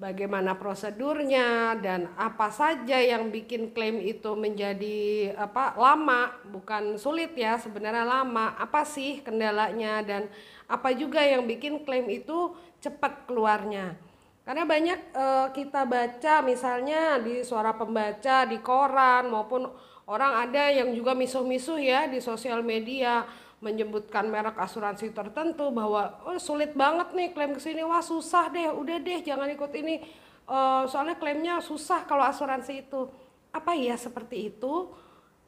Bagaimana 0.00 0.56
prosedurnya 0.56 1.76
dan 1.76 2.08
apa 2.16 2.48
saja 2.48 2.96
yang 2.96 3.28
bikin 3.28 3.72
klaim 3.72 4.00
itu 4.00 4.32
menjadi 4.32 5.32
apa 5.36 5.76
lama 5.76 6.32
bukan 6.48 6.96
sulit 6.96 7.36
ya 7.36 7.60
sebenarnya 7.60 8.04
lama. 8.08 8.56
Apa 8.56 8.84
sih 8.84 9.20
kendalanya 9.20 10.00
dan 10.00 10.28
apa 10.68 10.92
juga 10.96 11.20
yang 11.20 11.44
bikin 11.44 11.84
klaim 11.84 12.08
itu 12.08 12.52
cepat 12.80 13.28
keluarnya? 13.28 13.92
Karena 14.40 14.64
banyak 14.64 15.00
e, 15.12 15.26
kita 15.52 15.84
baca 15.84 16.34
misalnya 16.48 17.20
di 17.20 17.44
suara 17.44 17.76
pembaca 17.76 18.48
di 18.48 18.56
koran 18.64 19.28
maupun 19.28 19.68
orang 20.10 20.50
ada 20.50 20.74
yang 20.74 20.90
juga 20.90 21.14
misuh-misuh 21.14 21.78
ya 21.78 22.10
di 22.10 22.18
sosial 22.18 22.66
media 22.66 23.30
menyebutkan 23.62 24.26
merek 24.26 24.58
asuransi 24.58 25.14
tertentu 25.14 25.70
bahwa 25.70 26.18
oh, 26.26 26.34
sulit 26.42 26.74
banget 26.74 27.14
nih 27.14 27.30
klaim 27.30 27.54
ke 27.54 27.62
sini. 27.62 27.86
Wah 27.86 28.02
susah 28.02 28.50
deh 28.50 28.74
udah 28.74 28.98
deh 28.98 29.22
jangan 29.22 29.46
ikut 29.54 29.70
ini. 29.78 30.02
Uh, 30.50 30.82
soalnya 30.90 31.14
klaimnya 31.14 31.62
susah 31.62 32.02
kalau 32.10 32.26
asuransi 32.26 32.82
itu. 32.82 33.06
Apa 33.54 33.78
ya 33.78 33.94
seperti 33.94 34.50
itu? 34.50 34.90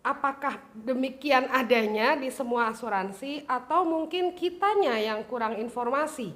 Apakah 0.02 0.62
demikian 0.75 1.50
adanya 1.50 2.14
di 2.14 2.31
semua 2.31 2.71
asuransi 2.71 3.47
atau 3.47 3.83
mungkin 3.87 4.35
kitanya 4.35 4.99
yang 4.99 5.26
kurang 5.26 5.59
informasi? 5.59 6.35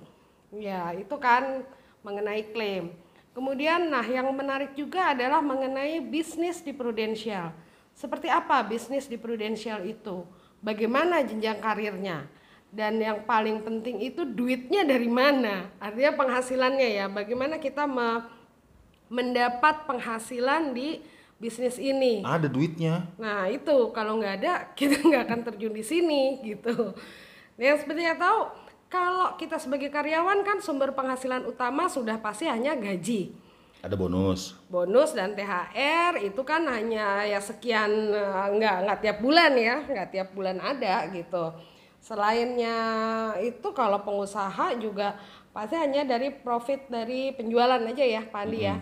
Ya 0.54 0.90
itu 0.97 1.14
kan 1.18 1.62
mengenai 2.02 2.50
klaim. 2.50 2.95
Kemudian 3.37 3.92
nah 3.92 4.06
yang 4.06 4.33
menarik 4.33 4.73
juga 4.73 5.12
adalah 5.12 5.45
mengenai 5.45 6.00
bisnis 6.00 6.64
di 6.64 6.73
prudensial 6.73 7.65
seperti 7.97 8.29
apa 8.29 8.61
bisnis 8.61 9.09
di 9.09 9.17
prudensial 9.17 9.81
itu? 9.88 10.29
Bagaimana 10.61 11.25
jenjang 11.25 11.65
karirnya? 11.65 12.29
Dan 12.69 13.00
yang 13.00 13.25
paling 13.25 13.65
penting 13.65 14.05
itu 14.05 14.29
duitnya 14.29 14.85
dari 14.85 15.09
mana? 15.09 15.73
Artinya 15.81 16.12
penghasilannya 16.12 16.88
ya. 16.93 17.07
Bagaimana 17.09 17.57
kita 17.57 17.88
me 17.88 18.29
mendapat 19.09 19.88
penghasilan 19.88 20.76
di 20.76 21.00
bisnis 21.41 21.81
ini? 21.81 22.21
Ada 22.21 22.53
duitnya. 22.53 23.09
Nah 23.17 23.49
itu. 23.49 23.88
Kalau 23.97 24.21
nggak 24.21 24.35
ada 24.45 24.53
kita 24.79 25.00
nggak 25.00 25.25
akan 25.25 25.41
terjun 25.49 25.73
di 25.73 25.81
sini 25.81 26.45
gitu. 26.45 26.93
Nah, 27.57 27.65
yang 27.65 27.81
sepertinya 27.81 28.12
tahu 28.21 28.41
kalau 28.93 29.41
kita 29.41 29.57
sebagai 29.57 29.88
karyawan 29.88 30.45
kan 30.45 30.61
sumber 30.61 30.93
penghasilan 30.93 31.49
utama 31.49 31.88
sudah 31.88 32.21
pasti 32.21 32.45
hanya 32.45 32.76
gaji 32.76 33.46
ada 33.87 33.97
bonus. 33.97 34.40
Bonus 34.66 35.11
dan 35.12 35.33
THR 35.33 36.19
itu 36.21 36.43
kan 36.43 36.62
hanya 36.66 37.23
ya 37.23 37.38
sekian 37.38 37.90
eh, 38.11 38.47
nggak 38.57 38.76
nggak 38.85 38.99
tiap 39.00 39.19
bulan 39.21 39.52
ya 39.55 39.76
nggak 39.83 40.09
tiap 40.11 40.28
bulan 40.33 40.59
ada 40.59 41.07
gitu. 41.11 41.45
Selainnya 42.00 42.76
itu 43.43 43.69
kalau 43.75 43.99
pengusaha 44.00 44.78
juga 44.78 45.19
pasti 45.50 45.75
hanya 45.75 46.07
dari 46.07 46.31
profit 46.31 46.87
dari 46.87 47.33
penjualan 47.33 47.81
aja 47.83 48.05
ya 48.05 48.23
Pak 48.23 48.43
Andi 48.47 48.59
ya. 48.62 48.76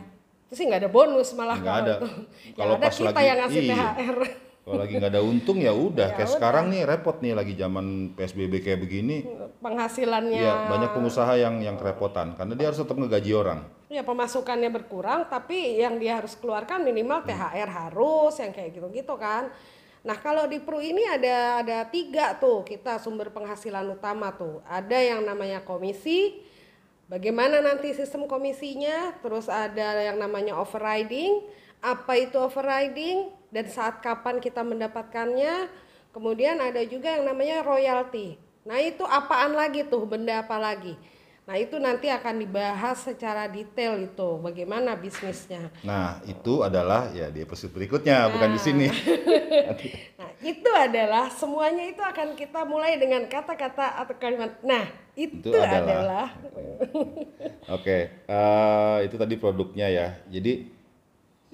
Itu 0.49 0.52
sih 0.54 0.64
nggak 0.68 0.84
ada 0.84 0.90
bonus 0.92 1.32
malah 1.32 1.56
nggak 1.56 1.76
ada. 1.84 1.94
itu. 2.00 2.08
kalau 2.58 2.75
ada 2.76 2.84
pas 2.84 2.94
kita 2.94 3.08
lagi 3.11 3.25
yang 3.25 3.38
ngasih 3.40 3.62
iya. 3.62 3.73
THR 3.73 4.18
kalau 4.64 4.76
lagi 4.80 4.92
nggak 4.96 5.12
ada 5.12 5.20
untung 5.23 5.58
ya 5.61 5.73
udah 5.88 6.08
Ya 6.08 6.16
kayak 6.16 6.28
udah. 6.28 6.37
sekarang 6.37 6.64
nih 6.73 6.82
repot 6.84 7.16
nih 7.20 7.32
lagi 7.32 7.52
zaman 7.54 7.87
PSBB 8.16 8.52
kayak 8.61 8.80
begini 8.80 9.16
penghasilannya. 9.64 10.44
Ya 10.44 10.68
banyak 10.68 10.92
pengusaha 10.92 11.40
yang 11.40 11.56
yang 11.64 11.80
kerepotan 11.80 12.37
karena 12.37 12.52
dia 12.52 12.68
harus 12.68 12.76
tetap 12.85 13.00
ngegaji 13.00 13.33
orang. 13.33 13.64
Ya 13.88 14.04
pemasukannya 14.04 14.68
berkurang 14.68 15.25
tapi 15.33 15.80
yang 15.80 15.97
dia 15.97 16.21
harus 16.21 16.37
keluarkan 16.37 16.85
minimal 16.85 17.25
THR 17.25 17.71
harus 17.73 18.37
yang 18.37 18.52
kayak 18.52 18.76
gitu-gitu 18.76 19.16
kan. 19.16 19.49
Nah 20.04 20.21
kalau 20.21 20.44
di 20.44 20.61
Pru 20.61 20.85
ini 20.85 21.09
ada 21.09 21.64
ada 21.64 21.88
tiga 21.88 22.37
tuh 22.37 22.61
kita 22.61 23.00
sumber 23.00 23.33
penghasilan 23.33 23.88
utama 23.88 24.37
tuh. 24.37 24.61
Ada 24.68 25.00
yang 25.00 25.25
namanya 25.25 25.64
komisi 25.64 26.44
bagaimana 27.09 27.64
nanti 27.64 27.97
sistem 27.97 28.28
komisinya 28.28 29.16
terus 29.25 29.49
ada 29.49 29.97
yang 29.97 30.21
namanya 30.21 30.61
overriding 30.61 31.40
apa 31.80 32.16
itu 32.21 32.37
overriding 32.37 33.33
dan 33.49 33.64
saat 33.73 34.04
kapan 34.04 34.44
kita 34.44 34.61
mendapatkannya. 34.61 35.73
Kemudian 36.12 36.62
ada 36.62 36.78
juga 36.87 37.11
yang 37.11 37.26
namanya 37.26 37.66
royalti 37.66 38.38
nah 38.64 38.80
itu 38.80 39.04
apaan 39.04 39.52
lagi 39.52 39.85
tuh 39.87 40.04
benda 40.09 40.40
apa 40.40 40.56
lagi 40.56 40.97
Nah 41.44 41.61
itu 41.61 41.76
nanti 41.76 42.09
akan 42.09 42.40
dibahas 42.40 43.04
secara 43.04 43.44
detail 43.52 44.00
itu 44.00 44.28
bagaimana 44.40 44.97
bisnisnya. 44.97 45.68
nah 45.85 46.16
itu 46.25 46.64
adalah 46.64 47.12
ya 47.12 47.28
di 47.28 47.44
episode 47.44 47.68
berikutnya 47.68 48.33
bukan 48.33 48.56
di 48.56 48.61
sini 48.64 48.88
Nah 50.21 50.30
itu 50.40 50.71
adalah 50.73 51.28
semuanya 51.28 51.85
itu 51.85 52.00
akan 52.00 52.33
kita 52.33 52.64
mulai 52.64 52.97
dengan 52.97 53.28
kata-kata 53.28 54.00
atau 54.00 54.16
kalimat. 54.16 54.56
Nah 54.64 54.88
itu, 55.14 55.52
Itu 55.52 55.56
adalah, 55.61 55.85
adalah. 55.85 56.28
Oke, 57.71 57.99
eh, 58.26 58.97
itu 59.06 59.14
tadi 59.14 59.35
produknya 59.38 59.87
ya. 59.88 60.09
Jadi 60.26 60.74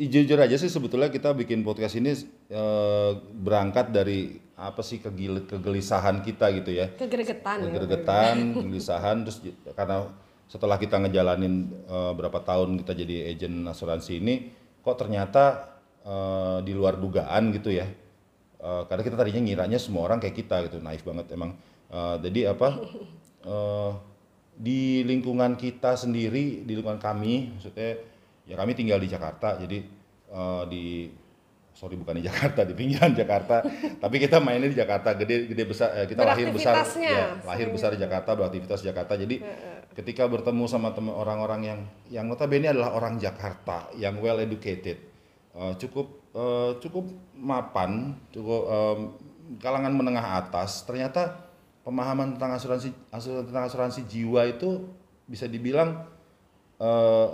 jujur 0.09 0.40
aja 0.40 0.57
sih 0.57 0.73
sebetulnya 0.73 1.12
kita 1.12 1.37
bikin 1.37 1.61
podcast 1.61 2.00
ini 2.00 2.16
eh, 2.49 3.12
berangkat 3.37 3.92
dari 3.92 4.40
apa 4.57 4.80
sih 4.80 5.00
kegil- 5.00 5.45
kegelisahan 5.45 6.25
kita 6.25 6.49
gitu 6.57 6.73
ya. 6.73 6.88
kegregetan. 6.97 7.69
ya. 7.69 7.73
Kegregetan, 7.76 8.37
kegelisahan 8.57 9.16
terus 9.28 9.45
karena 9.76 10.09
setelah 10.49 10.80
kita 10.80 10.97
ngejalanin 11.04 11.69
eh, 11.85 12.12
berapa 12.16 12.40
tahun 12.40 12.80
kita 12.80 12.92
jadi 12.97 13.37
agent 13.37 13.69
asuransi 13.69 14.12
ini 14.25 14.35
kok 14.80 14.97
ternyata 14.97 15.76
eh, 16.00 16.59
di 16.64 16.73
luar 16.73 16.97
dugaan 16.97 17.52
gitu 17.52 17.69
ya. 17.69 17.85
Eh, 18.61 18.83
karena 18.88 19.02
kita 19.04 19.16
tadinya 19.21 19.40
ngiranya 19.45 19.76
semua 19.76 20.09
orang 20.09 20.21
kayak 20.21 20.37
kita 20.37 20.57
gitu, 20.69 20.80
naif 20.80 21.04
banget 21.04 21.28
emang. 21.33 21.57
Eh, 21.92 22.16
jadi 22.25 22.57
apa? 22.57 22.69
eh, 23.52 23.92
di 24.61 25.00
lingkungan 25.09 25.57
kita 25.57 25.97
sendiri, 25.97 26.69
di 26.69 26.73
lingkungan 26.76 27.00
kami, 27.00 27.57
maksudnya 27.57 27.97
ya 28.50 28.59
kami 28.59 28.75
tinggal 28.75 28.99
di 28.99 29.07
Jakarta, 29.07 29.54
jadi 29.62 29.78
eh, 30.35 30.62
di 30.66 30.85
sorry 31.71 31.95
bukan 31.95 32.19
di 32.19 32.26
Jakarta, 32.26 32.66
di 32.66 32.75
pinggiran 32.75 33.14
Jakarta, 33.14 33.62
tapi 34.02 34.19
kita 34.19 34.42
mainnya 34.42 34.66
di 34.66 34.75
Jakarta, 34.75 35.14
gede 35.14 35.47
gede 35.47 35.64
besar, 35.71 35.95
eh, 36.02 36.07
kita 36.11 36.26
lahir 36.26 36.50
besar, 36.50 36.83
ya, 36.99 37.38
lahir 37.47 37.71
besar 37.71 37.95
di 37.95 38.02
Jakarta, 38.02 38.35
beraktivitas 38.35 38.83
di 38.83 38.90
Jakarta, 38.90 39.14
jadi 39.14 39.38
ketika 39.95 40.26
bertemu 40.26 40.66
sama 40.66 40.90
teman 40.90 41.14
orang-orang 41.14 41.61
yang 41.62 41.80
yang 42.11 42.26
notabene 42.26 42.75
adalah 42.75 42.95
orang 42.99 43.23
Jakarta, 43.23 43.90
yang 43.95 44.19
well 44.19 44.42
educated, 44.42 44.99
eh, 45.54 45.73
cukup 45.78 46.07
eh, 46.35 46.71
cukup 46.83 47.07
mapan, 47.38 48.19
cukup 48.35 48.62
em, 48.66 49.00
kalangan 49.59 49.95
menengah 49.95 50.26
atas, 50.42 50.87
ternyata 50.87 51.49
pemahaman 51.83 52.37
tentang 52.37 52.54
asuransi 52.54 52.92
asuransi 53.11 53.47
tentang 53.50 53.64
asuransi 53.66 54.00
jiwa 54.07 54.47
itu 54.47 54.87
bisa 55.26 55.50
dibilang 55.50 56.07
eh, 56.78 57.28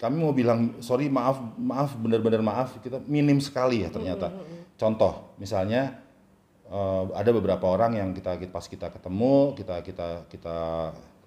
kami 0.00 0.16
mau 0.16 0.32
bilang 0.32 0.80
sorry 0.80 1.12
maaf 1.12 1.36
maaf 1.60 1.92
benar-benar 2.00 2.40
maaf. 2.40 2.80
Kita 2.80 3.04
minim 3.04 3.36
sekali 3.36 3.84
ya 3.84 3.92
ternyata. 3.92 4.32
Contoh 4.80 5.36
misalnya 5.36 6.00
eh, 6.64 7.04
ada 7.12 7.30
beberapa 7.36 7.68
orang 7.68 8.00
yang 8.00 8.16
kita 8.16 8.40
pas 8.48 8.64
kita 8.64 8.88
ketemu 8.88 9.52
kita 9.60 9.84
kita 9.84 10.08
kita 10.32 10.58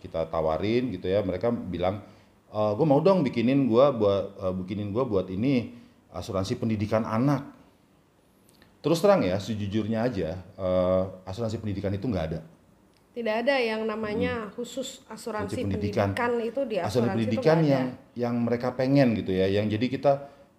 kita 0.02 0.20
tawarin 0.34 0.90
gitu 0.90 1.06
ya. 1.06 1.22
Mereka 1.22 1.54
bilang 1.54 2.02
gue 2.54 2.86
mau 2.86 3.02
dong 3.02 3.26
bikinin 3.26 3.66
gua 3.66 3.94
buat 3.94 4.26
eh, 4.42 4.54
bikinin 4.58 4.90
gua 4.90 5.06
buat 5.06 5.30
ini 5.30 5.74
asuransi 6.10 6.58
pendidikan 6.58 7.06
anak. 7.06 7.46
Terus 8.84 9.00
terang 9.00 9.22
ya 9.22 9.38
sejujurnya 9.38 10.02
aja 10.02 10.42
eh, 10.42 11.04
asuransi 11.30 11.62
pendidikan 11.62 11.94
itu 11.94 12.10
nggak 12.10 12.26
ada 12.26 12.42
Tidak 13.14 13.36
ada 13.46 13.62
yang 13.62 13.86
namanya 13.86 14.50
khusus 14.58 15.06
asuransi 15.06 15.70
pendidikan. 15.70 16.18
pendidikan. 16.18 16.42
itu 16.42 16.62
di 16.66 16.76
asuransi 16.82 16.90
asuransi 16.90 17.14
pendidikan 17.14 17.58
itu 17.62 17.70
yang 17.70 17.86
yang 18.18 18.36
mereka 18.42 18.74
pengen 18.74 19.14
gitu 19.14 19.30
ya 19.30 19.46
yang 19.46 19.70
jadi 19.70 19.86
kita 19.86 20.14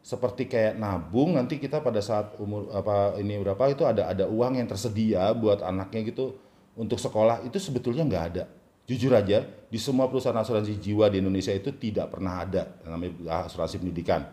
seperti 0.05 0.47
kayak 0.47 0.79
nabung 0.79 1.35
nanti 1.35 1.59
kita 1.59 1.83
pada 1.83 1.99
saat 1.99 2.37
umur 2.39 2.71
apa 2.71 3.19
ini 3.19 3.41
berapa 3.41 3.73
itu 3.73 3.83
ada 3.89 4.07
ada 4.07 4.29
uang 4.29 4.61
yang 4.61 4.69
tersedia 4.69 5.33
buat 5.35 5.65
anaknya 5.65 6.15
gitu 6.15 6.39
untuk 6.79 7.01
sekolah 7.01 7.43
itu 7.43 7.57
sebetulnya 7.59 8.05
nggak 8.07 8.25
ada 8.31 8.45
jujur 8.85 9.17
aja 9.17 9.43
di 9.67 9.79
semua 9.81 10.07
perusahaan 10.13 10.37
asuransi 10.37 10.77
jiwa 10.77 11.09
di 11.09 11.25
Indonesia 11.25 11.51
itu 11.57 11.73
tidak 11.73 12.13
pernah 12.13 12.45
ada 12.45 12.85
yang 12.85 13.01
namanya 13.01 13.49
asuransi 13.49 13.81
pendidikan 13.81 14.29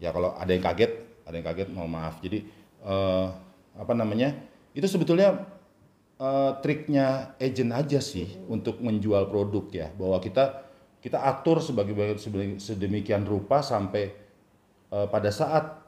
ya 0.00 0.08
kalau 0.08 0.32
ada 0.34 0.48
yang 0.48 0.64
kaget 0.64 0.92
ada 1.28 1.34
yang 1.36 1.46
kaget 1.46 1.68
mohon 1.68 1.92
maaf 1.92 2.18
jadi 2.24 2.48
eh, 2.82 3.26
apa 3.76 3.92
namanya 3.92 4.34
itu 4.72 4.88
sebetulnya 4.88 5.36
eh, 6.18 6.52
triknya 6.60 7.38
agent 7.38 7.72
aja 7.72 7.98
sih 8.02 8.26
untuk 8.50 8.82
menjual 8.82 9.30
produk 9.30 9.64
ya. 9.70 9.88
Bahwa 9.94 10.18
kita 10.18 10.66
kita 10.98 11.22
atur 11.22 11.62
sebagai 11.62 11.94
sedemikian 12.58 13.22
rupa 13.24 13.62
sampai 13.62 14.10
eh, 14.90 15.06
pada 15.08 15.30
saat 15.30 15.78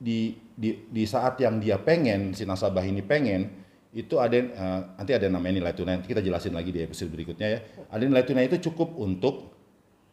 di, 0.00 0.32
di 0.56 0.88
di 0.88 1.04
saat 1.04 1.38
yang 1.38 1.60
dia 1.60 1.76
pengen 1.76 2.32
si 2.32 2.48
nasabah 2.48 2.82
ini 2.82 3.04
pengen 3.04 3.60
itu 3.90 4.22
ada 4.22 4.36
eh, 4.38 4.80
nanti 4.98 5.12
ada 5.14 5.26
namanya 5.26 5.62
nilai 5.62 5.74
tunai. 5.74 5.98
Nanti 5.98 6.10
kita 6.10 6.22
jelasin 6.22 6.54
lagi 6.54 6.70
di 6.70 6.82
episode 6.82 7.10
berikutnya 7.10 7.48
ya. 7.48 7.58
Ada 7.90 8.02
nilai 8.06 8.24
tunai 8.26 8.46
itu 8.46 8.70
cukup 8.70 8.94
untuk 8.98 9.50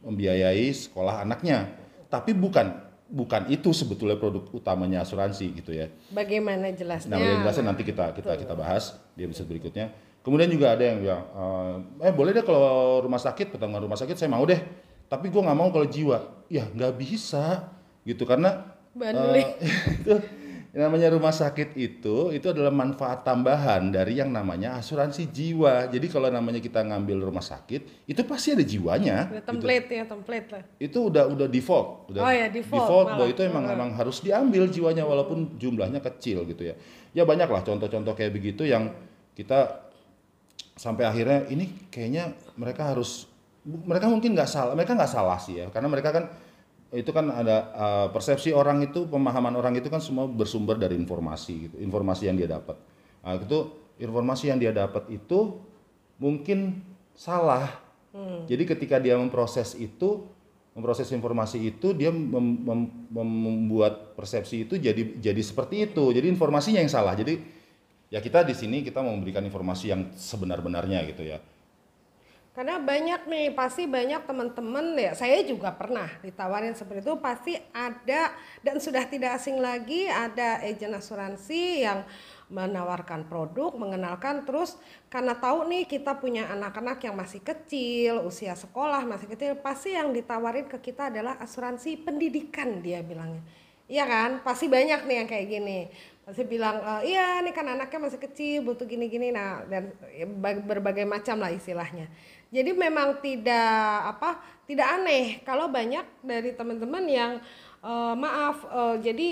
membiayai 0.05 0.69
sekolah 0.73 1.25
anaknya. 1.25 1.67
Tapi 2.07 2.31
bukan 2.31 2.86
bukan 3.07 3.47
itu 3.47 3.71
sebetulnya 3.71 4.19
produk 4.19 4.43
utamanya 4.51 5.03
asuransi 5.07 5.55
gitu 5.55 5.71
ya 5.71 5.87
Bagaimana 6.11 6.71
jelasnya? 6.75 7.15
Nah, 7.15 7.43
jelasnya 7.43 7.65
nanti 7.71 7.83
kita 7.87 8.11
kita 8.11 8.35
kita 8.35 8.53
bahas 8.53 8.99
di 9.15 9.23
episode 9.23 9.47
berikutnya. 9.47 9.91
Kemudian 10.23 10.51
juga 10.51 10.75
ada 10.75 10.83
yang 10.83 10.99
bilang, 10.99 11.23
eh, 11.23 12.11
eh 12.11 12.13
boleh 12.13 12.35
deh 12.35 12.43
kalau 12.43 12.99
rumah 12.99 13.15
sakit, 13.15 13.55
pertama 13.55 13.79
rumah 13.79 13.95
sakit 13.95 14.19
saya 14.19 14.27
mau 14.27 14.43
deh. 14.43 14.59
Tapi 15.07 15.31
gua 15.31 15.47
nggak 15.47 15.57
mau 15.59 15.71
kalau 15.71 15.87
jiwa. 15.87 16.47
Ya 16.51 16.67
nggak 16.67 16.99
bisa 16.99 17.71
gitu 18.03 18.27
karena 18.27 18.75
Bandel. 18.91 19.55
itu 20.03 20.15
yang 20.77 20.93
namanya 20.93 21.09
rumah 21.09 21.33
sakit 21.33 21.73
itu 21.73 22.29
itu 22.29 22.45
adalah 22.53 22.69
manfaat 22.69 23.25
tambahan 23.25 23.89
dari 23.89 24.21
yang 24.21 24.29
namanya 24.29 24.77
asuransi 24.77 25.25
jiwa. 25.33 25.89
Jadi 25.89 26.05
kalau 26.05 26.29
namanya 26.29 26.61
kita 26.61 26.85
ngambil 26.85 27.17
rumah 27.17 27.41
sakit 27.41 28.05
itu 28.05 28.21
pasti 28.21 28.53
ada 28.53 28.61
jiwanya. 28.61 29.25
Udah 29.25 29.41
gitu 29.41 29.49
template 29.49 29.87
ya, 29.89 30.03
template 30.05 30.47
lah. 30.53 30.63
itu 30.77 30.99
udah 31.09 31.33
udah 31.33 31.47
default 31.49 32.13
udah 32.13 32.21
Oh 32.21 32.29
ya, 32.29 32.45
default 32.53 33.09
bahwa 33.09 33.25
malah. 33.25 33.33
itu 33.33 33.41
emang 33.41 33.65
emang 33.65 33.89
harus 33.97 34.21
diambil 34.21 34.69
jiwanya 34.69 35.01
walaupun 35.01 35.57
jumlahnya 35.57 35.97
kecil 35.97 36.45
gitu 36.45 36.69
ya 36.69 36.77
ya 37.09 37.25
banyak 37.25 37.49
lah 37.49 37.65
contoh-contoh 37.65 38.13
kayak 38.13 38.37
begitu 38.37 38.61
yang 38.69 38.93
kita 39.33 39.89
sampai 40.77 41.09
akhirnya 41.09 41.49
ini 41.49 41.89
kayaknya 41.89 42.37
mereka 42.53 42.93
harus 42.93 43.25
mereka 43.65 44.05
mungkin 44.05 44.37
nggak 44.37 44.45
salah 44.45 44.77
mereka 44.77 44.93
nggak 44.93 45.09
salah 45.09 45.41
sih 45.41 45.57
ya 45.57 45.73
karena 45.73 45.89
mereka 45.89 46.13
kan 46.13 46.29
itu 46.95 47.11
kan 47.11 47.27
ada 47.27 47.57
uh, 47.75 48.07
persepsi 48.15 48.55
orang 48.55 48.79
itu 48.87 49.03
pemahaman 49.11 49.51
orang 49.59 49.75
itu 49.75 49.91
kan 49.91 49.99
semua 49.99 50.23
bersumber 50.23 50.79
dari 50.79 50.95
informasi 50.95 51.67
gitu 51.67 51.75
informasi 51.83 52.31
yang 52.31 52.39
dia 52.39 52.47
dapat. 52.47 52.79
Nah, 53.27 53.35
itu 53.35 53.57
informasi 53.99 54.47
yang 54.47 54.59
dia 54.61 54.71
dapat 54.71 55.03
itu 55.11 55.59
mungkin 56.15 56.79
salah. 57.11 57.83
Jadi 58.47 58.63
ketika 58.63 58.97
dia 59.03 59.19
memproses 59.19 59.75
itu 59.75 60.25
memproses 60.71 61.09
informasi 61.11 61.73
itu 61.73 61.91
dia 61.91 62.13
mem- 62.13 62.61
mem- 62.63 62.93
mem- 63.11 63.41
membuat 63.51 64.15
persepsi 64.15 64.63
itu 64.63 64.79
jadi 64.79 65.19
jadi 65.19 65.41
seperti 65.43 65.91
itu. 65.91 66.15
Jadi 66.15 66.31
informasinya 66.31 66.79
yang 66.79 66.89
salah. 66.89 67.13
Jadi 67.19 67.35
ya 68.07 68.23
kita 68.23 68.47
di 68.47 68.55
sini 68.55 68.79
kita 68.79 69.03
mau 69.03 69.11
memberikan 69.11 69.43
informasi 69.43 69.91
yang 69.91 70.01
sebenar-benarnya 70.15 71.03
gitu 71.11 71.27
ya 71.27 71.43
Karena 72.57 72.81
banyak 72.81 73.29
nih, 73.29 73.53
pasti 73.53 73.85
banyak 73.85 74.25
teman-teman 74.25 74.97
ya. 74.97 75.13
Saya 75.13 75.45
juga 75.45 75.77
pernah 75.77 76.09
ditawarin 76.25 76.73
seperti 76.73 77.05
itu. 77.05 77.13
Pasti 77.21 77.53
ada 77.69 78.33
dan 78.65 78.81
sudah 78.81 79.05
tidak 79.05 79.37
asing 79.37 79.61
lagi 79.61 80.09
ada 80.09 80.65
agen 80.65 80.97
asuransi 80.97 81.85
yang 81.85 82.01
menawarkan 82.49 83.29
produk, 83.29 83.77
mengenalkan 83.77 84.41
terus 84.41 84.73
karena 85.05 85.37
tahu 85.37 85.69
nih 85.69 85.85
kita 85.85 86.17
punya 86.17 86.49
anak-anak 86.49 86.97
yang 87.05 87.13
masih 87.13 87.45
kecil, 87.45 88.25
usia 88.25 88.57
sekolah 88.57 89.05
masih 89.05 89.29
kecil, 89.29 89.53
pasti 89.61 89.93
yang 89.93 90.09
ditawarin 90.09 90.65
ke 90.65 90.81
kita 90.81 91.13
adalah 91.13 91.37
asuransi 91.37 92.01
pendidikan 92.01 92.81
dia 92.81 93.05
bilangnya. 93.05 93.45
Iya 93.87 94.03
kan? 94.03 94.31
Pasti 94.43 94.67
banyak 94.67 95.07
nih 95.07 95.15
yang 95.23 95.27
kayak 95.29 95.47
gini. 95.47 95.79
Pasti 96.27 96.43
bilang, 96.43 96.83
"E, 96.83 97.15
iya 97.15 97.39
nih 97.39 97.55
kan 97.55 97.63
anaknya 97.71 98.03
masih 98.03 98.19
kecil, 98.19 98.67
butuh 98.67 98.83
gini-gini. 98.83 99.31
Nah, 99.31 99.63
dan 99.63 99.95
ya, 100.11 100.27
bag- 100.27 100.67
berbagai 100.67 101.07
macam 101.07 101.39
lah 101.39 101.55
istilahnya. 101.55 102.11
Jadi 102.47 102.71
memang 102.71 103.19
tidak 103.19 103.81
apa, 104.15 104.39
tidak 104.63 104.87
aneh 104.87 105.43
kalau 105.43 105.67
banyak 105.67 106.03
dari 106.23 106.55
teman-teman 106.55 107.03
yang 107.03 107.31
eh, 107.81 108.13
maaf, 108.15 108.63
eh, 108.63 108.95
jadi 109.03 109.27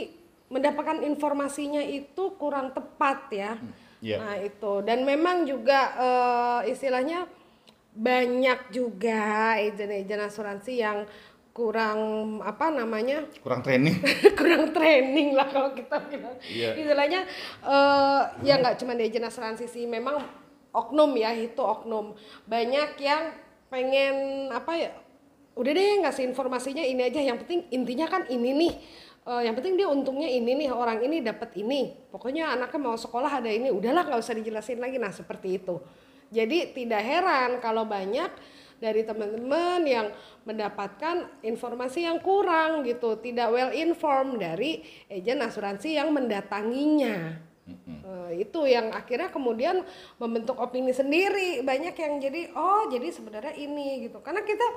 mendapatkan 0.45 1.01
informasinya 1.01 1.81
itu 1.81 2.36
kurang 2.38 2.72
tepat 2.72 3.19
ya. 3.31 3.51
Iya. 4.00 4.17
Nah, 4.22 4.36
itu. 4.38 4.74
Dan 4.84 5.01
memang 5.01 5.48
juga 5.48 5.79
eh, 5.95 6.72
istilahnya 6.72 7.25
banyak 7.95 8.75
juga 8.75 9.55
agen-agen 9.55 10.22
asuransi 10.22 10.74
yang 10.75 11.07
kurang 11.55 12.00
apa 12.43 12.67
namanya 12.67 13.24
kurang 13.39 13.63
training 13.63 13.95
kurang 14.39 14.75
training 14.75 15.32
lah 15.32 15.47
kalau 15.47 15.71
kita 15.71 16.04
bilang 16.12 16.36
Iya. 16.43 16.75
istilahnya 16.75 17.23
eh, 17.63 18.21
ya 18.43 18.60
nggak 18.60 18.75
cuma 18.75 18.91
di 18.91 19.08
agen 19.08 19.23
asuransi 19.23 19.63
sih 19.63 19.88
memang 19.88 20.19
oknum 20.76 21.16
ya 21.16 21.32
itu 21.32 21.64
oknum. 21.64 22.20
Banyak 22.44 23.00
yang 23.00 23.32
pengen 23.72 24.48
apa 24.52 24.72
ya 24.76 24.92
udah 25.56 25.72
deh 25.72 26.04
ngasih 26.04 26.28
informasinya 26.28 26.84
ini 26.84 27.08
aja. 27.08 27.24
Yang 27.24 27.48
penting 27.48 27.60
intinya 27.72 28.08
kan 28.12 28.28
ini 28.28 28.52
nih. 28.52 28.74
Eh, 29.26 29.42
yang 29.50 29.56
penting 29.58 29.80
dia 29.80 29.88
untungnya 29.90 30.30
ini 30.30 30.54
nih 30.54 30.70
orang 30.70 31.02
ini 31.02 31.24
dapat 31.24 31.56
ini. 31.58 31.96
Pokoknya 32.12 32.54
anaknya 32.54 32.80
mau 32.84 33.00
sekolah 33.00 33.42
ada 33.42 33.50
ini 33.50 33.72
udahlah 33.72 34.06
nggak 34.06 34.20
usah 34.22 34.36
dijelasin 34.36 34.78
lagi. 34.78 35.00
Nah 35.00 35.16
seperti 35.16 35.64
itu. 35.64 35.80
Jadi 36.30 36.76
tidak 36.76 37.02
heran 37.02 37.64
kalau 37.64 37.88
banyak 37.88 38.30
dari 38.76 39.08
teman-teman 39.08 39.82
yang 39.88 40.08
mendapatkan 40.44 41.42
informasi 41.42 42.04
yang 42.06 42.20
kurang 42.20 42.84
gitu, 42.84 43.16
tidak 43.24 43.50
well 43.50 43.72
informed 43.72 44.38
dari 44.42 44.84
agen 45.08 45.42
asuransi 45.42 45.96
yang 45.96 46.12
mendatanginya. 46.12 47.40
Eh, 47.65 48.45
itu 48.45 48.62
yang 48.69 48.93
akhirnya 48.93 49.34
kemudian 49.34 49.82
membentuk 50.21 50.54
opini 50.62 50.93
sendiri. 50.93 51.65
Banyak 51.65 51.97
yang 51.97 52.13
jadi 52.21 52.41
oh 52.54 52.86
jadi 52.93 53.10
sebenarnya 53.10 53.58
ini 53.58 54.06
gitu. 54.06 54.21
Karena 54.21 54.45
kita 54.45 54.67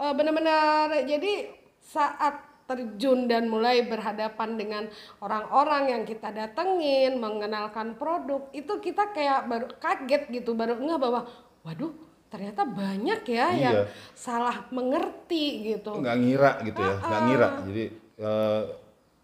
eh, 0.00 0.12
benar-benar 0.12 1.00
jadi 1.08 1.48
saat 1.80 2.44
terjun 2.68 3.26
dan 3.26 3.50
mulai 3.50 3.82
berhadapan 3.82 4.54
dengan 4.54 4.84
orang-orang 5.18 5.90
yang 5.90 6.02
kita 6.06 6.30
datengin, 6.30 7.18
mengenalkan 7.18 7.98
produk, 7.98 8.46
itu 8.54 8.78
kita 8.78 9.10
kayak 9.10 9.50
baru 9.50 9.66
kaget 9.82 10.30
gitu, 10.30 10.54
baru 10.54 10.78
nggak 10.78 11.00
bahwa 11.02 11.26
waduh 11.66 11.90
ternyata 12.30 12.62
banyak 12.62 13.26
ya 13.26 13.46
yang 13.50 13.76
Iya. 13.82 13.90
salah 14.14 14.70
mengerti 14.70 15.74
gitu. 15.74 15.98
nggak 15.98 16.14
ngira 16.14 16.52
gitu 16.62 16.78
ya 16.78 16.94
nggak 17.02 17.20
ngira 17.26 17.48
jadi 17.66 17.84
eh, 18.22 18.62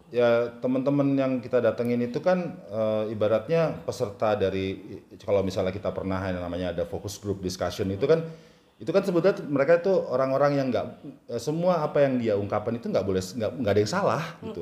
ya 0.07 0.55
teman-teman 0.63 1.19
yang 1.19 1.31
kita 1.43 1.59
datengin 1.59 2.07
itu 2.07 2.23
kan 2.23 2.55
eh, 2.71 3.11
ibaratnya 3.11 3.75
peserta 3.83 4.39
dari 4.39 4.79
kalau 5.19 5.43
misalnya 5.43 5.75
kita 5.75 5.91
pernah 5.91 6.23
yang 6.31 6.39
namanya 6.39 6.71
ada 6.71 6.83
focus 6.87 7.19
group 7.19 7.43
discussion 7.43 7.91
itu 7.91 8.07
kan 8.07 8.23
itu 8.77 8.93
kan 8.93 9.01
sebetulnya 9.01 9.41
mereka 9.49 9.81
itu 9.81 9.89
orang-orang 9.89 10.51
yang 10.61 10.67
nggak 10.69 10.85
eh, 11.33 11.41
semua 11.41 11.81
apa 11.81 12.05
yang 12.05 12.21
dia 12.21 12.33
ungkapkan 12.37 12.77
itu 12.77 12.87
nggak 12.87 13.05
boleh 13.05 13.19
nggak 13.19 13.51
nggak 13.57 13.73
ada 13.73 13.81
yang 13.81 13.91
salah 13.91 14.23
gitu. 14.45 14.61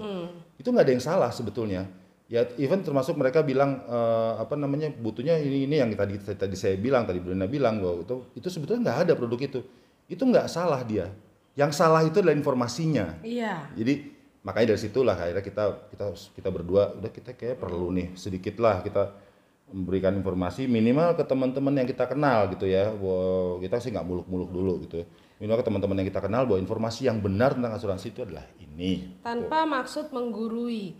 Itu 0.55 0.67
nggak 0.71 0.85
ada 0.87 0.93
yang 0.95 1.03
salah 1.03 1.29
sebetulnya. 1.35 1.83
Ya 2.25 2.41
even 2.57 2.81
termasuk 2.81 3.13
mereka 3.19 3.43
bilang 3.45 3.85
eh, 3.85 4.33
apa 4.39 4.55
namanya 4.55 4.89
butuhnya 4.89 5.37
ini 5.37 5.67
ini 5.67 5.77
yang 5.77 5.91
tadi 5.93 6.15
tadi 6.17 6.55
saya 6.55 6.79
bilang 6.79 7.05
tadi 7.05 7.19
Brenda 7.19 7.45
bilang 7.45 7.77
bahwa 7.77 8.01
itu 8.01 8.15
itu 8.39 8.47
sebetulnya 8.47 8.81
nggak 8.87 8.99
ada 9.05 9.13
produk 9.19 9.39
itu. 9.43 9.59
Itu 10.07 10.23
nggak 10.25 10.47
salah 10.47 10.81
dia. 10.87 11.11
Yang 11.59 11.75
salah 11.75 12.01
itu 12.07 12.23
adalah 12.23 12.35
informasinya. 12.35 13.19
Iya. 13.19 13.67
jadi 13.75 14.14
makanya 14.45 14.77
dari 14.77 14.81
situlah 14.85 15.17
akhirnya 15.17 15.41
kita 15.41 15.63
kita 15.89 16.05
kita 16.37 16.49
berdua 16.53 16.93
udah 17.01 17.11
kita 17.11 17.33
kayak 17.33 17.57
perlu 17.57 17.89
nih 17.89 18.13
sedikit 18.13 18.61
lah 18.61 18.85
kita 18.85 19.25
memberikan 19.73 20.13
informasi 20.13 20.69
minimal 20.69 21.17
ke 21.17 21.25
teman-teman 21.25 21.73
yang 21.73 21.89
kita 21.89 22.05
kenal 22.05 22.45
gitu 22.53 22.69
ya. 22.69 22.93
Bahwa 22.93 23.57
kita 23.57 23.81
sih 23.81 23.89
nggak 23.89 24.05
muluk-muluk 24.05 24.49
dulu 24.53 24.73
gitu 24.85 25.01
minimal 25.39 25.59
ke 25.59 25.65
teman-teman 25.67 25.95
yang 25.99 26.07
kita 26.07 26.21
kenal 26.23 26.43
bahwa 26.47 26.59
informasi 26.63 27.11
yang 27.11 27.19
benar 27.19 27.59
tentang 27.59 27.75
asuransi 27.75 28.07
itu 28.15 28.23
adalah 28.23 28.45
ini. 28.63 29.19
Tanpa 29.19 29.67
maksud 29.67 30.15
menggurui. 30.15 30.95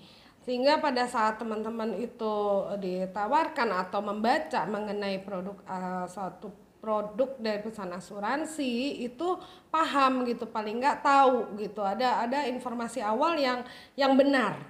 Sehingga 0.46 0.78
pada 0.78 1.10
saat 1.10 1.42
teman-teman 1.42 1.98
itu 1.98 2.36
ditawarkan 2.78 3.70
atau 3.82 4.00
membaca 4.06 4.62
mengenai 4.70 5.24
produk 5.26 5.58
eh, 5.66 6.06
suatu 6.06 6.64
produk 6.86 7.34
dari 7.41 7.65
perusahaan 7.65 7.89
asuransi 7.98 9.02
itu 9.02 9.41
paham 9.74 10.21
gitu 10.30 10.45
paling 10.45 10.78
nggak 10.78 11.02
tahu 11.02 11.58
gitu. 11.58 11.82
Ada 11.82 12.30
ada 12.30 12.45
informasi 12.45 13.02
awal 13.02 13.41
yang 13.41 13.65
yang 13.98 14.13
benar 14.13 14.62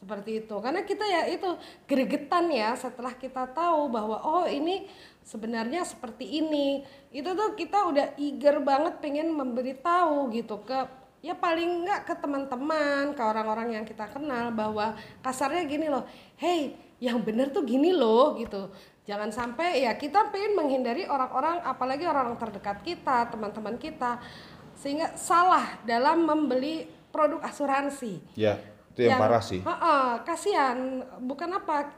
seperti 0.00 0.40
itu. 0.40 0.56
Karena 0.64 0.80
kita 0.80 1.04
ya 1.04 1.28
itu 1.28 1.60
gregetan 1.84 2.48
ya 2.48 2.72
setelah 2.72 3.12
kita 3.12 3.44
tahu 3.52 3.92
bahwa 3.92 4.16
oh 4.24 4.48
ini 4.48 4.88
sebenarnya 5.20 5.84
seperti 5.84 6.40
ini. 6.40 6.88
Itu 7.12 7.36
tuh 7.36 7.52
kita 7.52 7.84
udah 7.84 8.16
eager 8.16 8.64
banget 8.64 9.04
pengen 9.04 9.28
memberitahu 9.36 10.32
gitu 10.32 10.64
ke 10.64 10.88
ya 11.20 11.36
paling 11.36 11.84
nggak 11.84 12.00
ke 12.08 12.14
teman-teman 12.16 13.10
ke 13.12 13.20
orang-orang 13.20 13.74
yang 13.76 13.84
kita 13.84 14.06
kenal 14.06 14.54
bahwa 14.54 14.94
kasarnya 15.18 15.66
gini 15.66 15.90
loh 15.90 16.06
hey 16.38 16.78
yang 17.02 17.18
bener 17.18 17.50
tuh 17.50 17.66
gini 17.66 17.90
loh 17.90 18.38
gitu 18.38 18.70
jangan 19.08 19.32
sampai 19.32 19.88
ya 19.88 19.96
kita 19.96 20.28
pengen 20.28 20.52
menghindari 20.52 21.08
orang-orang 21.08 21.64
apalagi 21.64 22.04
orang 22.04 22.36
terdekat 22.36 22.84
kita 22.84 23.32
teman-teman 23.32 23.80
kita 23.80 24.20
sehingga 24.76 25.16
salah 25.16 25.80
dalam 25.88 26.28
membeli 26.28 26.86
produk 27.08 27.40
asuransi. 27.42 28.20
Ya 28.36 28.60
itu 28.98 29.06
yang, 29.06 29.22
parah 29.22 29.42
sih. 29.42 29.62
Heeh, 29.62 30.10
kasihan. 30.26 31.06
Bukan 31.22 31.50
apa 31.54 31.94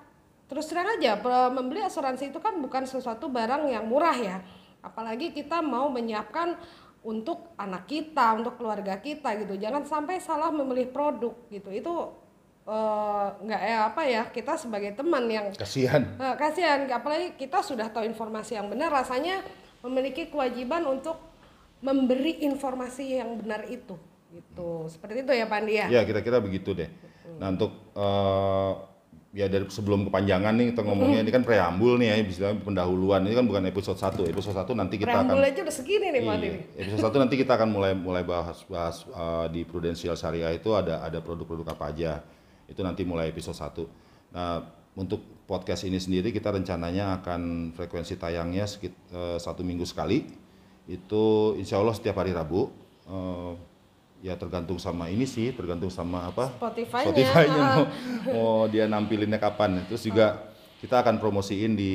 terus 0.51 0.68
terang 0.68 0.99
aja 0.99 1.16
membeli 1.49 1.81
asuransi 1.81 2.29
itu 2.29 2.42
kan 2.42 2.61
bukan 2.61 2.85
sesuatu 2.85 3.33
barang 3.33 3.73
yang 3.73 3.88
murah 3.88 4.16
ya. 4.16 4.38
Apalagi 4.85 5.33
kita 5.33 5.64
mau 5.64 5.88
menyiapkan 5.88 6.61
untuk 7.01 7.57
anak 7.57 7.88
kita 7.88 8.37
untuk 8.37 8.61
keluarga 8.61 9.01
kita 9.01 9.33
gitu. 9.40 9.57
Jangan 9.57 9.88
sampai 9.88 10.20
salah 10.20 10.53
memilih 10.53 10.92
produk 10.92 11.33
gitu. 11.49 11.73
Itu 11.73 11.92
eh, 12.62 13.27
nggak 13.40 13.62
ya 13.62 13.79
apa 13.87 14.03
ya 14.05 14.23
kita 14.27 14.55
sebagai 14.55 14.92
teman 14.92 15.25
yang 15.27 15.46
Kasihan. 15.53 16.03
eh, 16.14 16.35
kasihan 16.37 16.85
apalagi 16.87 17.35
kita 17.35 17.61
sudah 17.61 17.88
tahu 17.88 18.05
informasi 18.05 18.55
yang 18.55 18.68
benar 18.68 18.90
rasanya 18.90 19.40
memiliki 19.81 20.29
kewajiban 20.29 20.85
untuk 20.85 21.16
memberi 21.81 22.44
informasi 22.44 23.16
yang 23.16 23.40
benar 23.40 23.64
itu 23.66 23.96
gitu 24.31 24.87
seperti 24.87 25.25
itu 25.25 25.33
ya 25.33 25.46
Pandi 25.49 25.75
ya 25.75 25.87
Ya 25.90 26.01
kira-kira 26.05 26.38
begitu 26.38 26.70
deh. 26.70 26.87
Nah 27.40 27.51
untuk 27.51 27.73
eh, 27.96 28.73
ya 29.31 29.46
dari 29.46 29.62
sebelum 29.66 30.07
kepanjangan 30.07 30.55
nih 30.55 30.66
kita 30.75 30.83
ngomongnya 30.83 31.23
ini 31.23 31.31
kan 31.31 31.42
preambul 31.42 31.94
nih 31.96 32.07
ya, 32.11 32.16
bisa 32.23 32.46
pendahuluan. 32.57 33.23
Ini 33.23 33.35
kan 33.35 33.46
bukan 33.46 33.62
episode 33.66 33.99
1. 33.99 34.27
Episode 34.27 34.55
1 34.59 34.70
nanti 34.75 34.99
kita 34.99 35.11
akan 35.11 35.27
preambul 35.27 35.42
aja 35.42 35.61
udah 35.62 35.75
segini 35.75 36.07
nih 36.11 36.23
Iya. 36.23 36.53
Episode 36.79 37.11
1 37.11 37.23
nanti 37.23 37.35
kita 37.38 37.53
akan 37.55 37.68
mulai 37.70 37.92
mulai 37.94 38.23
bahas 38.23 38.62
bahas 38.66 39.03
eh, 39.07 39.46
di 39.51 39.61
Prudential 39.64 40.14
Syariah 40.14 40.55
itu 40.55 40.70
ada 40.70 41.03
ada 41.03 41.18
produk-produk 41.18 41.66
apa 41.66 41.90
aja. 41.90 42.12
Itu 42.70 42.87
nanti 42.87 43.02
mulai 43.02 43.35
episode 43.35 43.59
1. 43.59 44.33
Nah, 44.33 44.62
untuk 44.94 45.42
podcast 45.50 45.83
ini 45.83 45.98
sendiri 45.98 46.30
kita 46.30 46.54
rencananya 46.54 47.18
akan 47.18 47.74
frekuensi 47.74 48.14
tayangnya 48.14 48.70
sekit, 48.70 48.94
eh, 49.11 49.38
satu 49.42 49.66
minggu 49.66 49.83
sekali. 49.83 50.30
Itu 50.87 51.54
insya 51.59 51.83
Allah 51.83 51.98
setiap 51.98 52.22
hari 52.22 52.30
Rabu. 52.30 52.70
Eh, 53.11 53.52
ya 54.20 54.37
tergantung 54.37 54.76
sama 54.76 55.09
ini 55.11 55.24
sih, 55.26 55.50
tergantung 55.50 55.90
sama 55.90 56.30
apa? 56.30 56.52
Spotify-nya. 56.54 57.06
Spotify-nya 57.11 57.62
mau, 57.66 57.85
mau 58.37 58.54
dia 58.70 58.87
nampilinnya 58.87 59.42
kapan. 59.42 59.83
Terus 59.90 60.06
juga 60.06 60.54
kita 60.80 61.02
akan 61.04 61.20
promosiin 61.20 61.74
di 61.74 61.94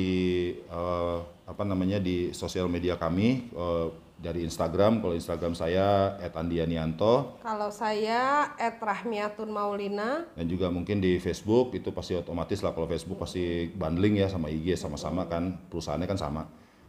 eh, 0.54 1.18
apa 1.46 1.62
namanya 1.62 2.02
di 2.02 2.34
sosial 2.34 2.68
media 2.68 2.98
kami 2.98 3.50
eh, 3.50 3.88
dari 4.16 4.42
Instagram. 4.48 5.04
Kalau 5.04 5.14
Instagram 5.14 5.52
saya 5.52 6.16
@andianianto 6.32 7.40
kalau 7.44 7.68
saya 7.68 8.52
at 8.56 8.80
Rahmiatun 8.80 9.52
Maulina 9.52 10.24
dan 10.32 10.46
juga 10.48 10.72
mungkin 10.72 11.04
di 11.04 11.20
Facebook 11.20 11.76
itu 11.76 11.92
pasti 11.92 12.16
otomatis 12.16 12.64
lah 12.64 12.72
kalau 12.72 12.88
Facebook 12.88 13.20
pasti 13.20 13.68
bundling 13.72 14.20
ya 14.20 14.28
sama 14.32 14.48
IG 14.48 14.76
sama-sama 14.80 15.28
kan 15.28 15.60
perusahaannya 15.68 16.08
kan 16.08 16.18
sama. 16.18 16.42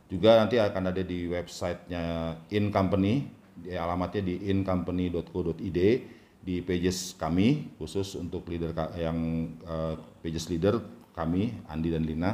Juga 0.07 0.39
nanti 0.39 0.55
akan 0.55 0.95
ada 0.95 1.03
di 1.03 1.27
websitenya 1.27 2.31
In 2.55 2.71
Company, 2.71 3.27
di 3.59 3.75
alamatnya 3.75 4.23
di 4.23 4.47
incompany.co.id 4.47 5.79
di 6.47 6.63
pages 6.63 7.11
kami 7.19 7.75
khusus 7.75 8.15
untuk 8.15 8.47
leader 8.47 8.71
yang 8.95 9.51
eh, 9.67 9.95
pages 10.23 10.47
leader 10.47 10.79
kami 11.11 11.51
Andi 11.67 11.91
dan 11.91 12.07
Lina. 12.07 12.31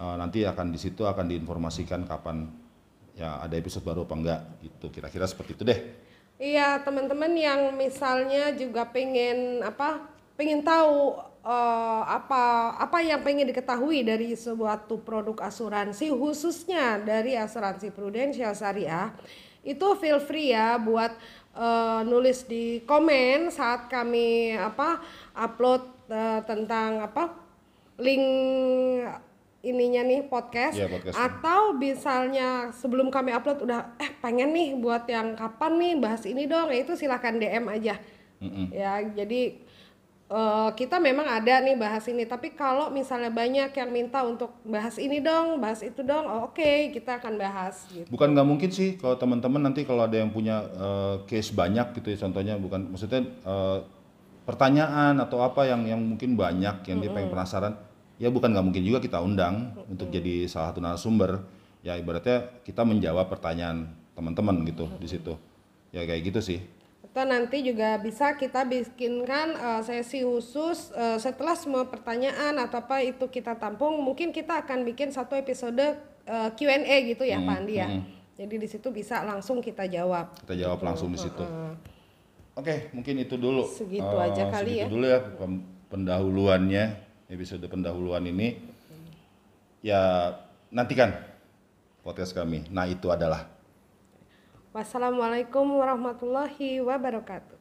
Eh, 0.00 0.14
nanti 0.16 0.40
akan 0.48 0.72
di 0.72 0.80
situ 0.80 1.04
akan 1.04 1.28
diinformasikan 1.28 2.08
kapan 2.08 2.48
ya 3.20 3.44
ada 3.44 3.52
episode 3.60 3.84
baru 3.84 4.08
apa 4.08 4.14
enggak 4.16 4.40
gitu. 4.64 4.86
Kira-kira 4.88 5.28
seperti 5.28 5.52
itu 5.52 5.62
deh. 5.68 5.80
Iya 6.40 6.80
teman-teman 6.80 7.36
yang 7.36 7.76
misalnya 7.76 8.56
juga 8.56 8.88
pengen 8.88 9.60
apa 9.60 10.08
pengen 10.40 10.64
tahu 10.64 11.20
eh, 11.44 12.02
apa 12.08 12.72
apa 12.80 13.04
yang 13.04 13.20
pengen 13.20 13.52
diketahui 13.52 14.00
dari 14.00 14.32
suatu 14.32 15.04
produk 15.04 15.36
asuransi 15.44 16.08
khususnya 16.08 16.96
dari 16.96 17.36
asuransi 17.36 17.92
Prudential 17.92 18.56
Syariah 18.56 19.12
itu 19.60 19.84
feel 20.00 20.16
free 20.24 20.56
ya 20.56 20.80
buat 20.80 21.12
eh, 21.52 22.00
nulis 22.08 22.48
di 22.48 22.80
komen 22.88 23.52
saat 23.52 23.92
kami 23.92 24.56
apa 24.56 24.96
upload 25.36 26.08
eh, 26.08 26.40
tentang 26.48 27.04
apa 27.04 27.36
link 28.00 28.24
ininya 29.60 30.02
nih 30.04 30.20
podcast. 30.28 30.76
Iya, 30.76 30.88
podcast. 30.88 31.16
atau 31.16 31.76
misalnya 31.76 32.72
sebelum 32.72 33.12
kami 33.12 33.36
upload 33.36 33.64
udah 33.68 33.92
eh 34.00 34.10
pengen 34.24 34.56
nih 34.56 34.76
buat 34.80 35.04
yang 35.04 35.36
kapan 35.36 35.72
nih 35.76 35.94
bahas 36.00 36.22
ini 36.24 36.48
dong. 36.48 36.72
Ya 36.72 36.80
itu 36.80 36.96
silahkan 36.96 37.36
DM 37.36 37.68
aja. 37.68 38.00
Ya 38.72 39.04
jadi 39.04 39.60
eh, 40.32 40.70
kita 40.80 40.96
memang 40.96 41.28
ada 41.28 41.60
nih 41.60 41.76
bahas 41.76 42.08
ini. 42.08 42.24
Tapi 42.24 42.56
kalau 42.56 42.88
misalnya 42.88 43.28
banyak 43.28 43.68
yang 43.68 43.90
minta 43.92 44.24
untuk 44.24 44.56
bahas 44.64 44.96
ini 44.96 45.20
dong 45.20 45.60
bahas 45.60 45.84
itu 45.84 46.00
dong 46.00 46.24
oh, 46.24 46.48
oke 46.48 46.96
kita 46.96 47.20
akan 47.20 47.36
bahas 47.36 47.84
gitu. 47.92 48.08
Bukan 48.08 48.32
nggak 48.32 48.48
mungkin 48.48 48.70
sih 48.72 48.96
kalau 48.96 49.20
teman-teman 49.20 49.60
nanti 49.60 49.84
kalau 49.84 50.08
ada 50.08 50.16
yang 50.16 50.32
punya 50.32 50.64
eh, 50.72 51.14
case 51.28 51.52
banyak 51.52 51.92
gitu 52.00 52.16
ya 52.16 52.18
contohnya 52.24 52.54
bukan 52.56 52.88
maksudnya 52.88 53.28
eh, 53.28 53.78
pertanyaan 54.48 55.20
atau 55.20 55.44
apa 55.44 55.68
yang 55.68 55.84
yang 55.84 56.00
mungkin 56.00 56.32
banyak 56.32 56.80
yang 56.88 56.98
dia 57.04 57.12
pengen 57.12 57.28
penasaran 57.28 57.89
ya 58.20 58.28
bukan 58.28 58.52
nggak 58.52 58.62
mungkin 58.62 58.84
juga 58.84 59.00
kita 59.00 59.18
undang 59.18 59.72
untuk 59.88 60.12
jadi 60.12 60.44
salah 60.44 60.70
satu 60.70 60.78
narasumber. 60.78 61.40
Ya 61.80 61.96
ibaratnya 61.96 62.60
kita 62.60 62.84
menjawab 62.84 63.26
pertanyaan 63.26 63.88
teman-teman 64.12 64.60
gitu 64.62 64.84
di 65.00 65.08
situ. 65.08 65.32
Ya 65.90 66.04
kayak 66.04 66.28
gitu 66.28 66.40
sih. 66.44 66.60
Atau 67.00 67.24
nanti 67.24 67.64
juga 67.64 67.96
bisa 67.96 68.36
kita 68.36 68.62
bikinkan 68.62 69.48
eh, 69.56 69.80
sesi 69.82 70.20
khusus 70.20 70.92
eh, 70.92 71.16
setelah 71.16 71.56
semua 71.56 71.88
pertanyaan 71.88 72.60
atau 72.60 72.78
apa 72.78 73.00
itu 73.00 73.26
kita 73.26 73.56
tampung 73.56 73.98
mungkin 73.98 74.30
kita 74.30 74.62
akan 74.62 74.84
bikin 74.84 75.10
satu 75.10 75.34
episode 75.34 75.80
eh, 76.22 76.48
Q&A 76.54 76.96
gitu 77.08 77.24
ya 77.24 77.40
Pak 77.40 77.56
Andi 77.56 77.74
ya. 77.74 77.88
jadi 78.36 78.54
di 78.56 78.68
situ 78.68 78.88
bisa 78.88 79.24
langsung 79.24 79.58
kita 79.58 79.84
jawab. 79.84 80.36
Kita 80.44 80.54
jawab 80.54 80.78
langsung 80.80 81.10
di 81.10 81.18
situ. 81.18 81.42
Oke 82.54 82.92
mungkin 82.92 83.14
itu 83.18 83.34
dulu. 83.34 83.64
Segitu 83.66 84.04
Eh, 84.14 84.26
aja 84.28 84.44
kali 84.48 84.78
segitu 84.78 84.84
ya. 84.84 84.86
dulu 84.86 85.04
ya 85.08 85.18
pendahuluannya 85.90 86.84
episode 87.30 87.62
pendahuluan 87.70 88.26
ini 88.26 88.58
ya 89.80 90.34
nantikan 90.74 91.14
podcast 92.02 92.34
kami. 92.34 92.66
Nah 92.68 92.90
itu 92.90 93.06
adalah. 93.08 93.46
Wassalamualaikum 94.70 95.66
warahmatullahi 95.66 96.78
wabarakatuh 96.82 97.59